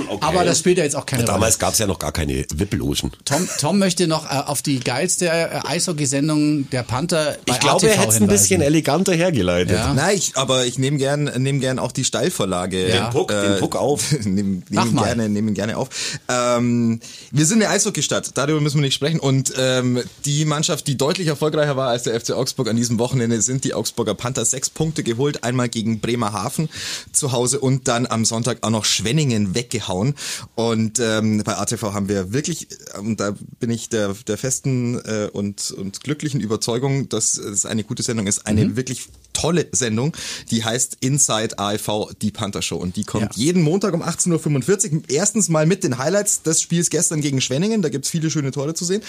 Okay. 0.08 0.18
Aber 0.20 0.44
das 0.44 0.58
spielt 0.58 0.78
ja 0.78 0.84
jetzt 0.84 0.96
auch 0.96 1.06
keine 1.06 1.22
Rolle. 1.22 1.34
Damals 1.34 1.58
gab 1.58 1.72
es 1.72 1.78
ja 1.78 1.86
noch 1.86 1.98
gar 1.98 2.12
keine 2.12 2.46
Wippelogen. 2.54 3.12
Tom, 3.24 3.48
Tom 3.58 3.78
möchte 3.78 4.06
noch 4.06 4.26
äh, 4.26 4.38
auf 4.38 4.62
die 4.62 4.80
geilste 4.80 5.26
äh, 5.26 5.60
Eishockey-Sendung 5.64 6.70
der 6.70 6.82
Panther 6.82 7.36
bei 7.46 7.54
Ich 7.54 7.60
glaube, 7.60 7.88
er 7.88 7.98
hätte 7.98 8.08
es 8.10 8.20
ein 8.20 8.26
bisschen 8.26 8.60
eleganter 8.62 9.14
hergeleitet. 9.14 9.76
Ja. 9.76 9.92
Nein, 9.94 10.16
ich, 10.16 10.36
aber 10.36 10.66
ich 10.66 10.78
nehme 10.78 10.98
gern, 10.98 11.24
nehm 11.24 11.60
gern 11.60 11.78
auch 11.78 11.92
die 11.92 12.04
Steilvorlage. 12.04 12.88
Ja. 12.88 13.04
Den, 13.04 13.10
Puck, 13.10 13.32
äh, 13.32 13.42
den 13.42 13.58
Puck 13.58 13.76
auf. 13.76 14.12
nehmen 14.24 14.62
nehm 14.70 14.96
gerne, 14.96 15.28
nehmen 15.28 15.54
gerne 15.54 15.76
auf. 15.76 15.88
Ähm, 16.28 17.00
wir 17.30 17.46
sind 17.46 17.62
eine 17.62 17.70
Eishockey-Stadt, 17.70 18.32
darüber 18.34 18.60
müssen 18.60 18.78
wir 18.78 18.82
nicht 18.82 18.94
sprechen. 18.94 19.20
Und 19.20 19.52
ähm, 19.58 20.02
die 20.24 20.44
Mannschaft, 20.44 20.86
die 20.86 20.96
deutlich 20.96 21.28
erfolgreicher 21.28 21.76
war 21.76 21.88
als 21.88 22.04
der 22.04 22.18
FC 22.18 22.32
Augsburg 22.32 22.68
an 22.68 22.76
diesem 22.76 22.98
Wochenende, 22.98 23.40
sind 23.42 23.64
die 23.64 23.74
Augsburger 23.74 24.14
Panther. 24.14 24.44
Sechs 24.44 24.70
Punkte 24.70 25.02
geholt, 25.02 25.44
einmal 25.44 25.68
gegen 25.68 26.00
Bremerhaven 26.00 26.68
zu 27.12 27.32
Hause 27.32 27.60
und 27.60 27.88
dann 27.88 28.06
am 28.06 28.24
Sonntag 28.24 28.58
auch 28.62 28.70
noch 28.70 28.84
Schwenningen 28.92 29.54
weggehauen. 29.54 30.14
Und 30.54 30.98
ähm, 31.00 31.42
bei 31.44 31.56
ATV 31.56 31.82
haben 31.94 32.08
wir 32.08 32.32
wirklich, 32.32 32.68
und 32.98 33.20
da 33.20 33.34
bin 33.60 33.70
ich 33.70 33.88
der, 33.88 34.14
der 34.26 34.38
festen 34.38 34.98
äh, 35.04 35.28
und, 35.32 35.70
und 35.72 36.02
glücklichen 36.02 36.40
Überzeugung, 36.40 37.08
dass 37.08 37.36
es 37.36 37.66
eine 37.66 37.84
gute 37.84 38.02
Sendung 38.02 38.26
ist, 38.26 38.46
eine 38.46 38.64
mhm. 38.64 38.76
wirklich 38.76 39.08
tolle 39.32 39.66
Sendung, 39.72 40.16
die 40.50 40.64
heißt 40.64 40.98
Inside 41.00 41.58
AIV, 41.58 42.14
die 42.20 42.30
Panther 42.30 42.62
Show. 42.62 42.76
Und 42.76 42.96
die 42.96 43.04
kommt 43.04 43.36
ja. 43.36 43.44
jeden 43.44 43.62
Montag 43.62 43.94
um 43.94 44.02
18.45 44.02 44.92
Uhr. 44.92 45.02
Erstens 45.08 45.48
mal 45.48 45.66
mit 45.66 45.84
den 45.84 45.98
Highlights 45.98 46.42
des 46.42 46.60
Spiels 46.60 46.90
gestern 46.90 47.20
gegen 47.20 47.40
Schwenningen. 47.40 47.82
Da 47.82 47.88
gibt's 47.88 48.08
viele 48.08 48.30
schöne 48.30 48.50
Tore 48.50 48.74
zu 48.74 48.84
sehen. 48.84 49.02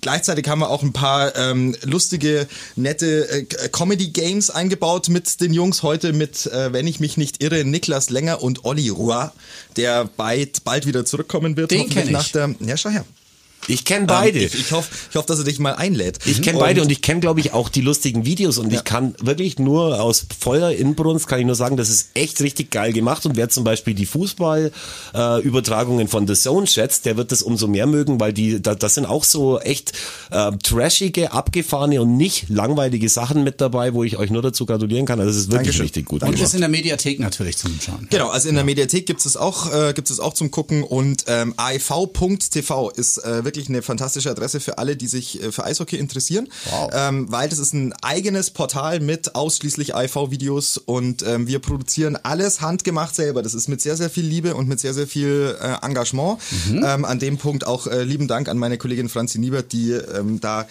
Gleichzeitig 0.00 0.48
haben 0.48 0.60
wir 0.60 0.70
auch 0.70 0.82
ein 0.82 0.92
paar 0.92 1.34
ähm, 1.36 1.74
lustige, 1.82 2.46
nette 2.76 3.28
äh, 3.30 3.44
Comedy-Games 3.70 4.50
eingebaut 4.50 5.08
mit 5.08 5.40
den 5.40 5.52
Jungs. 5.52 5.82
Heute 5.82 6.12
mit, 6.12 6.46
äh, 6.46 6.72
wenn 6.72 6.86
ich 6.86 7.00
mich 7.00 7.16
nicht 7.16 7.42
irre, 7.42 7.64
Niklas 7.64 8.10
Länger 8.10 8.42
und 8.42 8.64
Olli 8.64 8.88
Roy 8.88 9.29
der 9.76 10.04
bald, 10.04 10.64
bald 10.64 10.86
wieder 10.86 11.04
zurückkommen 11.04 11.56
wird. 11.56 11.70
Den 11.70 11.88
kenne 11.88 12.06
ich. 12.06 12.12
Nach 12.12 12.28
der, 12.28 12.54
ja, 12.60 12.76
schau 12.76 12.90
her. 12.90 13.04
Ich 13.66 13.84
kenne 13.84 14.06
beide. 14.06 14.38
Ähm, 14.38 14.46
ich, 14.46 14.54
ich 14.54 14.72
hoffe, 14.72 14.90
ich 15.10 15.16
hoff, 15.16 15.26
dass 15.26 15.38
er 15.38 15.44
dich 15.44 15.58
mal 15.58 15.74
einlädt. 15.74 16.18
Ich 16.24 16.42
kenne 16.42 16.58
beide 16.58 16.82
und 16.82 16.90
ich 16.90 17.02
kenne, 17.02 17.20
glaube 17.20 17.40
ich, 17.40 17.52
auch 17.52 17.68
die 17.68 17.80
lustigen 17.80 18.24
Videos 18.24 18.58
und 18.58 18.72
ja. 18.72 18.78
ich 18.78 18.84
kann 18.84 19.14
wirklich 19.20 19.58
nur 19.58 20.02
aus 20.02 20.26
Feuer 20.38 20.70
Inbrunst 20.70 21.26
kann 21.26 21.40
ich 21.40 21.46
nur 21.46 21.54
sagen, 21.54 21.76
das 21.76 21.88
ist 21.88 22.10
echt 22.14 22.40
richtig 22.40 22.70
geil 22.70 22.92
gemacht 22.92 23.26
und 23.26 23.36
wer 23.36 23.48
zum 23.48 23.64
Beispiel 23.64 23.94
die 23.94 24.06
Fußballübertragungen 24.06 26.06
äh, 26.06 26.10
von 26.10 26.26
The 26.26 26.34
Zone 26.34 26.66
schätzt, 26.66 27.06
der 27.06 27.16
wird 27.16 27.32
das 27.32 27.42
umso 27.42 27.68
mehr 27.68 27.86
mögen, 27.86 28.20
weil 28.20 28.32
die, 28.32 28.60
da, 28.60 28.74
das 28.74 28.94
sind 28.94 29.06
auch 29.06 29.24
so 29.24 29.60
echt 29.60 29.92
äh, 30.30 30.52
trashige, 30.62 31.32
abgefahrene 31.32 32.02
und 32.02 32.16
nicht 32.16 32.48
langweilige 32.48 33.08
Sachen 33.08 33.44
mit 33.44 33.60
dabei, 33.60 33.94
wo 33.94 34.04
ich 34.04 34.16
euch 34.16 34.30
nur 34.30 34.42
dazu 34.42 34.66
gratulieren 34.66 35.06
kann. 35.06 35.20
Also 35.20 35.30
es 35.30 35.36
ist 35.36 35.46
wirklich 35.46 35.76
Dankeschön. 35.76 35.82
richtig 35.82 36.06
gut. 36.06 36.22
Und 36.22 36.40
ist 36.40 36.54
in 36.54 36.60
der 36.60 36.68
Mediathek 36.68 37.20
natürlich 37.20 37.56
zum 37.56 37.78
Schauen. 37.80 38.08
Genau, 38.10 38.30
also 38.30 38.48
in 38.48 38.54
der 38.54 38.64
Mediathek 38.64 39.06
gibt 39.06 39.24
es 39.24 39.36
auch, 39.36 39.72
äh, 39.72 39.92
gibt 39.92 40.10
es 40.10 40.18
auch 40.18 40.34
zum 40.34 40.50
Gucken 40.50 40.82
und 40.82 41.24
ähm, 41.28 41.54
AIV.tv 41.56 42.90
ist 42.90 43.18
äh, 43.18 43.44
wirklich 43.44 43.49
eine 43.58 43.82
fantastische 43.82 44.30
Adresse 44.30 44.60
für 44.60 44.78
alle, 44.78 44.96
die 44.96 45.06
sich 45.06 45.42
äh, 45.42 45.52
für 45.52 45.64
Eishockey 45.64 45.96
interessieren, 45.96 46.48
wow. 46.70 46.90
ähm, 46.92 47.30
weil 47.30 47.48
das 47.48 47.58
ist 47.58 47.74
ein 47.74 47.92
eigenes 48.02 48.50
Portal 48.50 49.00
mit 49.00 49.34
ausschließlich 49.34 49.90
IV-Videos 49.94 50.78
und 50.78 51.22
ähm, 51.22 51.46
wir 51.46 51.58
produzieren 51.58 52.16
alles 52.22 52.60
handgemacht 52.60 53.14
selber. 53.14 53.42
Das 53.42 53.54
ist 53.54 53.68
mit 53.68 53.80
sehr, 53.80 53.96
sehr 53.96 54.10
viel 54.10 54.24
Liebe 54.24 54.54
und 54.54 54.68
mit 54.68 54.80
sehr, 54.80 54.94
sehr 54.94 55.06
viel 55.06 55.56
äh, 55.60 55.84
Engagement. 55.84 56.38
Mhm. 56.68 56.84
Ähm, 56.86 57.04
an 57.04 57.18
dem 57.18 57.38
Punkt 57.38 57.66
auch 57.66 57.86
äh, 57.86 58.04
lieben 58.04 58.28
Dank 58.28 58.48
an 58.48 58.58
meine 58.58 58.78
Kollegin 58.78 59.08
Franzi 59.08 59.38
Niebert, 59.38 59.72
die 59.72 59.92
ähm, 59.92 60.40
da 60.40 60.66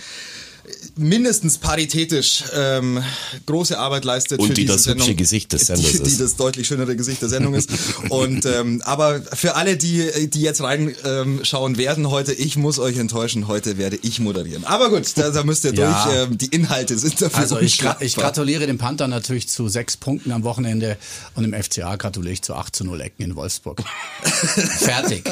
mindestens 0.95 1.57
paritätisch 1.57 2.43
ähm, 2.53 3.01
große 3.45 3.77
Arbeit 3.77 4.05
leistet. 4.05 4.39
Und 4.39 4.47
für 4.47 4.53
die 4.53 4.61
diese 4.61 4.73
das 4.73 4.83
Sendung, 4.83 5.07
hübsche 5.07 5.15
Gesicht 5.15 5.53
des 5.53 5.67
Senders 5.67 5.91
die, 5.91 5.97
ist. 5.97 6.05
Die 6.05 6.17
das 6.17 6.35
deutlich 6.35 6.67
schönere 6.67 6.95
Gesicht 6.95 7.21
der 7.21 7.29
Sendung 7.29 7.53
ist. 7.53 7.69
Und 8.09 8.45
ähm, 8.45 8.81
aber 8.85 9.21
für 9.21 9.55
alle, 9.55 9.77
die, 9.77 10.29
die 10.29 10.41
jetzt 10.41 10.61
reinschauen 10.61 11.73
ähm, 11.73 11.77
werden 11.77 12.09
heute, 12.09 12.33
ich 12.33 12.57
muss 12.57 12.79
euch 12.79 12.97
enttäuschen, 12.97 13.47
heute 13.47 13.77
werde 13.77 13.97
ich 14.01 14.19
moderieren. 14.19 14.63
Aber 14.65 14.89
gut, 14.89 15.05
da, 15.15 15.29
da 15.29 15.43
müsst 15.43 15.65
ihr 15.65 15.73
ja. 15.73 16.03
durch. 16.03 16.17
Ähm, 16.17 16.37
die 16.37 16.47
Inhalte 16.47 16.97
sind 16.97 17.21
dafür 17.21 17.39
Also 17.39 17.59
ich, 17.59 17.81
ich 17.99 18.15
gratuliere 18.15 18.67
dem 18.67 18.77
Panther 18.77 19.07
natürlich 19.07 19.47
zu 19.49 19.67
sechs 19.67 19.97
Punkten 19.97 20.31
am 20.31 20.43
Wochenende 20.43 20.97
und 21.35 21.43
im 21.43 21.53
FCA 21.53 21.95
gratuliere 21.95 22.33
ich 22.33 22.41
zu 22.41 22.53
8 22.55 22.75
zu 22.75 22.83
0 22.83 23.01
Ecken 23.01 23.23
in 23.23 23.35
Wolfsburg. 23.35 23.83
Fertig. 24.23 25.23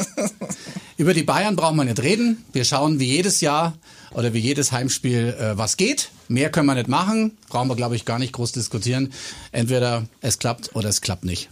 Über 0.98 1.14
die 1.14 1.24
Bayern 1.24 1.56
brauchen 1.56 1.78
wir 1.78 1.84
nicht 1.84 2.02
reden. 2.02 2.44
Wir 2.54 2.66
schauen 2.66 3.00
wie 3.00 3.06
jedes 3.06 3.42
Jahr 3.42 3.78
oder 4.18 4.34
wie 4.34 4.40
jedes 4.40 4.72
Heimspiel, 4.72 5.36
äh, 5.40 5.58
was 5.60 5.78
geht. 5.78 6.10
Mehr 6.28 6.50
können 6.50 6.66
wir 6.66 6.74
nicht 6.74 6.88
machen. 6.88 7.38
Brauchen 7.50 7.70
wir, 7.70 7.76
glaube 7.76 7.96
ich, 7.96 8.04
gar 8.04 8.18
nicht 8.18 8.34
groß 8.34 8.52
diskutieren. 8.52 9.14
Entweder 9.52 10.08
es 10.22 10.40
klappt 10.40 10.76
oder 10.76 10.90
es 10.90 11.02
klappt 11.02 11.24
nicht. 11.24 11.50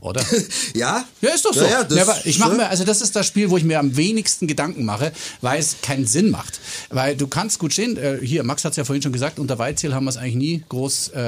Oder? 0.00 0.24
Ja? 0.74 1.04
Ja, 1.20 1.30
ist 1.30 1.44
doch 1.44 1.52
so. 1.52 1.62
Ja, 1.62 1.86
ja, 1.88 2.16
ich 2.24 2.38
mache 2.38 2.54
mir, 2.54 2.68
also 2.68 2.84
das 2.84 3.02
ist 3.02 3.14
das 3.14 3.26
Spiel, 3.26 3.50
wo 3.50 3.58
ich 3.58 3.64
mir 3.64 3.78
am 3.78 3.96
wenigsten 3.96 4.46
Gedanken 4.46 4.86
mache, 4.86 5.12
weil 5.42 5.60
es 5.60 5.76
keinen 5.82 6.06
Sinn 6.06 6.30
macht. 6.30 6.58
Weil 6.88 7.16
du 7.16 7.26
kannst 7.26 7.58
gut 7.58 7.74
stehen, 7.74 7.98
äh, 7.98 8.18
hier, 8.22 8.44
Max 8.44 8.64
hat 8.64 8.72
es 8.72 8.76
ja 8.78 8.84
vorhin 8.84 9.02
schon 9.02 9.12
gesagt, 9.12 9.38
unter 9.38 9.58
Weizziel 9.58 9.94
haben 9.94 10.04
wir 10.04 10.10
es 10.10 10.16
eigentlich 10.16 10.36
nie 10.36 10.64
groß 10.68 11.08
äh, 11.08 11.20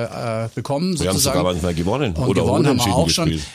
äh, 0.44 0.48
bekommen. 0.54 0.98
Wir 0.98 1.08
haben 1.08 1.16
sozusagen. 1.16 1.38
sogar 1.38 1.42
manchmal 1.52 1.74
gewonnen 1.74 2.14
Und 2.14 2.28
oder 2.28 2.42
gewonnen 2.42 2.66
haben 2.66 2.78
wir 2.78 2.94
auch 2.94 3.10
schon. 3.10 3.28
gespielt. 3.28 3.46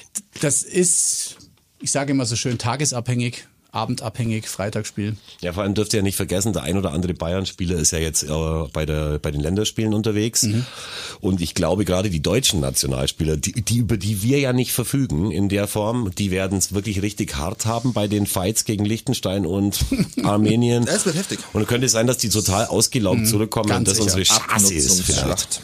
Das 0.42 0.62
ist, 0.62 1.38
ich 1.80 1.92
sage 1.92 2.12
immer 2.12 2.26
so 2.26 2.36
schön, 2.36 2.60
tagesabhängig, 2.60 3.48
abendabhängig, 3.72 4.48
Freitagsspiel. 4.48 5.16
Ja, 5.42 5.54
vor 5.54 5.64
allem 5.64 5.74
dürft 5.74 5.94
ihr 5.94 5.98
ja 6.00 6.04
nicht 6.04 6.16
vergessen, 6.18 6.54
der 6.54 6.64
ein 6.64 6.78
oder 6.78 6.92
andere 6.92 7.14
Bayern-Spieler 7.14 7.78
ist 7.78 7.92
ja 7.92 8.00
jetzt 8.00 8.24
äh, 8.24 8.28
bei, 8.74 8.86
der, 8.86 9.20
bei 9.20 9.32
den 9.32 9.42
Länderspielen 9.42 9.94
unterwegs. 9.94 10.44
Mhm. 10.44 10.66
Und 11.22 11.42
ich 11.42 11.56
glaube, 11.56 11.86
gerade 11.86 12.10
die 12.10 12.22
deutschen 12.22 12.60
Nationalspieler, 12.60 13.38
die, 13.38 13.54
die, 13.62 13.78
über 13.78 13.98
die 13.98 14.22
wir 14.24 14.40
ja 14.40 14.54
nicht 14.54 14.74
verfügen 14.74 15.32
in 15.32 15.48
der 15.50 15.68
Form, 15.68 16.12
die 16.18 16.32
werden 16.32 16.58
es 16.58 16.74
wirklich 16.74 17.02
richtig 17.02 17.36
hart 17.38 17.66
haben 17.66 17.94
bei 17.94 18.08
den 18.08 18.26
Fights 18.28 18.66
gegen 18.66 18.84
Liechtenstein 18.86 19.46
und 19.46 19.80
Armenien. 20.24 20.86
Das 20.86 21.06
wird 21.06 21.16
heftig. 21.16 21.40
Und 21.54 21.62
dann 21.62 21.68
könnte 21.68 21.86
es 21.86 21.92
sein, 21.94 22.08
dass 22.08 22.18
die 22.18 22.30
total 22.30 22.66
ausgelaugt 22.66 23.28
zurückkommen 23.28 23.68
Mhm. 23.68 23.70
ganz 23.86 23.90
und 24.00 24.06
das 24.08 24.14
sicher. 24.14 24.36
unsere 24.36 24.50
Chance 24.50 24.74
ist 24.74 25.02
vielleicht. 25.04 25.62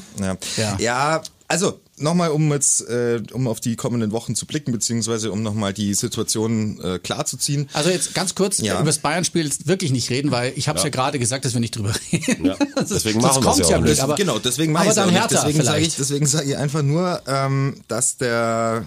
Ja. 0.57 0.77
ja, 0.79 1.21
also 1.47 1.79
nochmal, 1.97 2.29
um 2.29 2.51
jetzt, 2.51 2.81
äh, 2.87 3.21
um 3.33 3.47
auf 3.47 3.59
die 3.59 3.75
kommenden 3.75 4.11
Wochen 4.11 4.35
zu 4.35 4.45
blicken, 4.45 4.71
beziehungsweise 4.71 5.31
um 5.31 5.41
nochmal 5.43 5.73
die 5.73 5.93
Situation 5.93 6.79
äh, 6.81 6.99
klarzuziehen. 6.99 7.69
Also 7.73 7.89
jetzt 7.89 8.13
ganz 8.13 8.35
kurz 8.35 8.59
Ja. 8.59 8.75
über 8.75 8.85
das 8.85 8.99
Bayern-Spiel 8.99 9.49
wirklich 9.65 9.91
nicht 9.91 10.09
reden, 10.09 10.31
weil 10.31 10.53
ich 10.55 10.67
habe 10.67 10.77
es 10.77 10.83
ja. 10.83 10.89
gerade 10.89 11.19
gesagt, 11.19 11.45
dass 11.45 11.53
wir 11.53 11.59
nicht 11.59 11.75
drüber 11.75 11.93
reden. 12.11 12.45
Ja, 12.45 12.55
deswegen 12.89 13.21
machen 13.21 13.43
wir's 13.43 13.45
kommt's 13.55 13.69
ja 13.69 13.77
auch 13.77 13.81
nicht. 13.81 13.99
aber, 13.99 14.15
genau, 14.15 14.39
deswegen 14.39 14.71
mache 14.73 14.83
aber 14.83 14.91
ich 14.91 14.97
es 14.97 15.03
auch 15.03 15.11
nicht. 15.11 15.31
Deswegen 15.31 15.57
sage 15.63 15.77
vielleicht. 15.77 15.87
ich, 15.87 15.95
deswegen 15.97 16.25
sage 16.27 16.49
ich 16.49 16.57
einfach 16.57 16.83
nur, 16.83 17.21
ähm, 17.27 17.81
dass 17.87 18.17
der, 18.17 18.85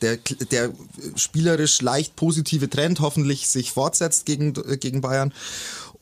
der, 0.00 0.18
der 0.50 0.70
spielerisch 1.16 1.80
leicht 1.82 2.16
positive 2.16 2.70
Trend 2.70 3.00
hoffentlich 3.00 3.48
sich 3.48 3.72
fortsetzt 3.72 4.26
gegen, 4.26 4.52
gegen 4.78 5.00
Bayern. 5.00 5.32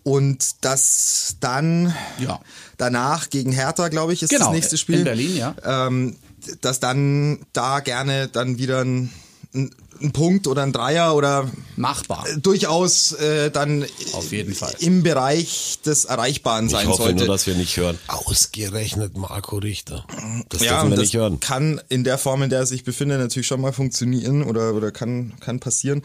Und 0.04 0.64
dass 0.64 1.36
dann 1.38 1.94
Ja. 2.18 2.40
Danach 2.82 3.30
gegen 3.30 3.52
Hertha, 3.52 3.88
glaube 3.88 4.12
ich, 4.12 4.22
ist 4.22 4.30
Genau, 4.30 4.46
das 4.46 4.54
nächste 4.54 4.76
Spiel. 4.76 4.98
in 4.98 5.04
Berlin, 5.04 5.36
ja. 5.36 5.54
Ähm, 5.64 6.16
dass 6.60 6.80
dann 6.80 7.38
da 7.52 7.80
gerne 7.80 8.28
dann 8.28 8.58
wieder 8.58 8.80
ein, 8.84 9.10
ein, 9.54 9.70
ein 10.00 10.10
Punkt 10.12 10.48
oder 10.48 10.62
ein 10.64 10.72
Dreier 10.72 11.14
oder 11.14 11.48
Machbar. 11.76 12.26
durchaus 12.42 13.12
äh, 13.12 13.50
dann 13.52 13.84
Auf 14.14 14.32
jeden 14.32 14.52
Fall. 14.54 14.74
im 14.80 15.04
Bereich 15.04 15.78
des 15.86 16.04
Erreichbaren 16.06 16.66
Ich 16.66 16.72
sein 16.72 16.88
hoffe 16.88 17.04
sollte. 17.04 17.18
nur, 17.24 17.28
dass 17.28 17.46
wir 17.46 17.54
nicht 17.54 17.76
hören. 17.76 17.96
Ausgerechnet 18.08 19.16
Marco 19.16 19.58
Richter. 19.58 20.04
Das 20.48 20.62
ja, 20.62 20.72
dürfen 20.72 20.90
wir 20.90 20.96
das 20.96 21.04
nicht 21.04 21.14
hören. 21.14 21.38
kann 21.38 21.80
in 21.88 22.02
der 22.02 22.18
Form, 22.18 22.42
in 22.42 22.50
der 22.50 22.60
er 22.60 22.66
sich 22.66 22.82
befindet, 22.82 23.20
natürlich 23.20 23.46
schon 23.46 23.60
mal 23.60 23.72
funktionieren 23.72 24.42
oder, 24.42 24.74
oder 24.74 24.90
kann, 24.90 25.34
kann 25.38 25.60
passieren. 25.60 26.02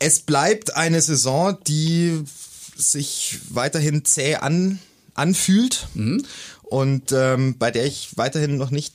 Es 0.00 0.18
bleibt 0.18 0.74
eine 0.74 1.00
Saison, 1.00 1.56
die 1.68 2.24
sich 2.76 3.38
weiterhin 3.50 4.04
zäh 4.04 4.34
an, 4.36 4.80
anfühlt 5.14 5.86
Mhm. 5.94 6.24
und 6.62 7.12
ähm, 7.12 7.56
bei 7.58 7.70
der 7.70 7.86
ich 7.86 8.16
weiterhin 8.16 8.56
noch 8.56 8.70
nicht 8.70 8.94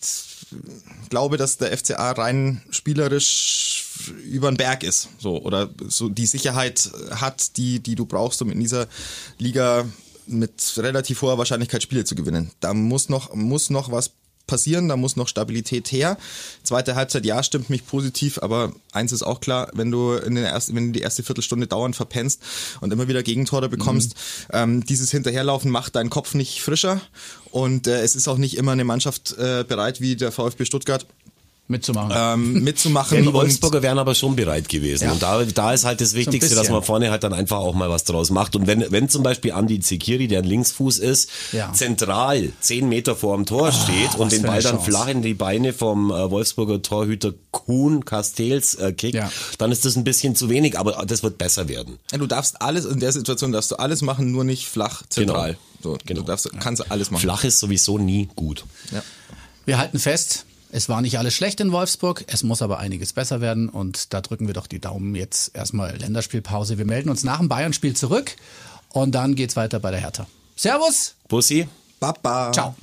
glaube, 1.10 1.38
dass 1.38 1.58
der 1.58 1.78
FCA 1.78 2.12
rein 2.12 2.62
spielerisch 2.70 3.86
über 4.24 4.50
den 4.52 4.58
Berg 4.58 4.84
ist, 4.84 5.10
so 5.20 5.42
oder 5.42 5.70
so 5.88 6.10
die 6.10 6.26
Sicherheit 6.26 6.90
hat, 7.12 7.58
die 7.58 7.80
die 7.80 7.96
du 7.96 8.06
brauchst, 8.06 8.42
um 8.42 8.52
in 8.52 8.60
dieser 8.60 8.88
Liga 9.38 9.86
mit 10.26 10.74
relativ 10.78 11.22
hoher 11.22 11.38
Wahrscheinlichkeit 11.38 11.84
Spiele 11.84 12.06
zu 12.06 12.16
gewinnen. 12.16 12.52
Da 12.60 12.74
muss 12.74 13.10
noch 13.10 13.34
muss 13.34 13.70
noch 13.70 13.92
was 13.92 14.12
passieren, 14.48 14.88
da 14.88 14.98
muss 14.98 15.16
noch 15.16 15.28
Stabilität 15.28 15.92
her. 15.92 16.18
Zweite 16.64 16.96
Halbzeit, 16.96 17.26
ja, 17.26 17.44
stimmt 17.44 17.70
mich 17.70 17.86
positiv, 17.86 18.40
aber 18.42 18.74
eins 18.92 19.12
ist 19.12 19.24
auch 19.24 19.40
klar, 19.40 19.70
wenn 19.74 19.92
du 19.92 20.14
in 20.14 20.36
der 20.36 20.50
ersten, 20.50 20.76
wenn 20.76 20.88
du 20.88 20.92
die 20.94 21.02
erste 21.02 21.24
Viertelstunde 21.24 21.68
dauernd 21.68 21.96
verpennst 21.96 22.42
und 22.82 22.92
immer 22.92 23.08
wieder 23.08 23.24
Gegentore 23.24 23.70
bekommst, 23.70 24.16
ähm, 24.52 24.86
dieses 24.86 25.12
Hinterherlaufen 25.12 25.70
macht 25.70 25.96
deinen 25.96 26.10
Kopf 26.10 26.34
nicht 26.34 26.62
frischer 26.62 27.02
und 27.52 27.88
äh, 27.88 28.02
es 28.02 28.16
ist 28.16 28.28
auch 28.28 28.38
nicht 28.38 28.58
immer 28.58 28.72
eine 28.72 28.86
Mannschaft 28.86 29.36
äh, 29.38 29.64
bereit 29.68 30.02
wie 30.02 30.16
der 30.16 30.32
VfB 30.32 30.66
Stuttgart 30.66 31.06
mitzumachen. 31.68 32.12
ähm, 32.16 32.64
mitzumachen. 32.64 33.18
Ja, 33.18 33.24
die 33.24 33.34
Wolfsburger 33.34 33.82
wären 33.82 34.00
aber 34.00 34.16
schon 34.16 34.36
bereit 34.36 34.70
gewesen. 34.70 35.06
Ja. 35.06 35.12
Und 35.12 35.22
da, 35.22 35.44
da 35.44 35.74
ist 35.74 35.86
halt 35.86 36.00
das 36.02 36.14
Wichtigste, 36.14 36.50
dass 36.56 36.60
bisschen. 36.62 36.74
man 36.76 36.84
vorne 36.84 37.12
halt 37.12 37.24
dann 37.24 37.34
einfach 37.34 37.58
auch 37.58 37.74
mal 37.76 37.90
was 37.90 38.04
draus 38.04 38.30
macht. 38.30 38.56
Und 38.56 38.68
wenn, 38.68 38.86
wenn 38.92 39.10
zum 39.10 39.24
Beispiel 39.24 39.52
Andi 39.52 39.80
Zekiri, 39.80 40.28
der 40.28 40.40
ein 40.40 40.46
Linksfuß 40.46 41.00
ist, 41.00 41.30
Ja. 41.52 41.72
zentral 41.74 42.52
zehn 42.62 42.88
Meter 42.90 43.16
vor 43.16 43.36
dem 43.36 43.46
Tor 43.46 43.72
steht 43.72 44.16
und 44.18 44.32
den 44.32 44.44
Ball 44.44 44.62
dann 44.62 44.80
flach 44.80 45.08
in 45.08 45.22
die 45.22 45.34
Beine 45.34 45.74
vom 45.74 46.12
äh, 46.12 46.30
Wolfsburger 46.32 46.82
Torhüter 46.82 47.34
Kuhn 47.52 48.06
Castells 48.06 48.76
äh, 48.76 48.94
kickt, 48.94 49.16
Ja. 49.16 49.32
dann 49.58 49.72
ist 49.72 49.84
das 49.86 49.96
ein 49.98 50.04
bisschen 50.04 50.36
zu 50.36 50.50
wenig, 50.50 50.78
aber 50.80 51.04
das 51.06 51.24
wird 51.24 51.38
besser 51.38 51.68
werden. 51.68 51.98
Ja, 52.12 52.18
du 52.18 52.28
darfst 52.28 52.62
alles, 52.62 52.86
in 52.86 53.00
der 53.00 53.12
Situation 53.12 53.52
darfst 53.52 53.72
du 53.72 53.76
alles 53.76 54.02
machen, 54.02 54.32
nur 54.32 54.44
nicht 54.44 54.68
flach 54.68 55.04
zentral. 55.10 55.58
So, 55.84 55.98
Genau. 56.06 56.22
Du 56.22 56.26
darfst, 56.28 56.50
kannst 56.60 56.90
alles 56.92 57.12
machen. 57.12 57.22
Flach 57.22 57.44
ist 57.44 57.60
sowieso 57.60 57.98
nie 58.00 58.30
gut. 58.36 58.66
Ja. 58.92 59.04
Wir 59.66 59.78
halten 59.78 60.00
fest, 60.00 60.46
es 60.72 60.90
war 60.90 61.02
nicht 61.02 61.18
alles 61.20 61.34
schlecht 61.34 61.60
in 61.60 61.72
Wolfsburg, 61.72 62.26
es 62.28 62.44
muss 62.44 62.62
aber 62.62 62.80
einiges 62.80 63.14
besser 63.14 63.42
werden 63.42 63.70
und 63.70 64.14
da 64.14 64.22
drücken 64.22 64.48
wir 64.48 64.54
doch 64.54 64.68
die 64.68 64.80
Daumen 64.80 65.16
jetzt 65.16 65.56
erstmal 65.56 65.96
Länderspielpause. 65.96 66.78
Wir 66.78 66.86
melden 66.86 67.10
uns 67.10 67.24
nach 67.24 67.40
dem 67.40 67.50
Bayern-Spiel 67.50 67.96
zurück 67.96 68.36
und 68.90 69.14
dann 69.14 69.36
geht's 69.36 69.56
weiter 69.56 69.80
bei 69.80 69.92
der 69.92 70.00
Hertha. 70.00 70.28
Servus, 70.56 71.16
Bussi? 71.28 71.68
Baba. 72.00 72.52
ciao. 72.52 72.76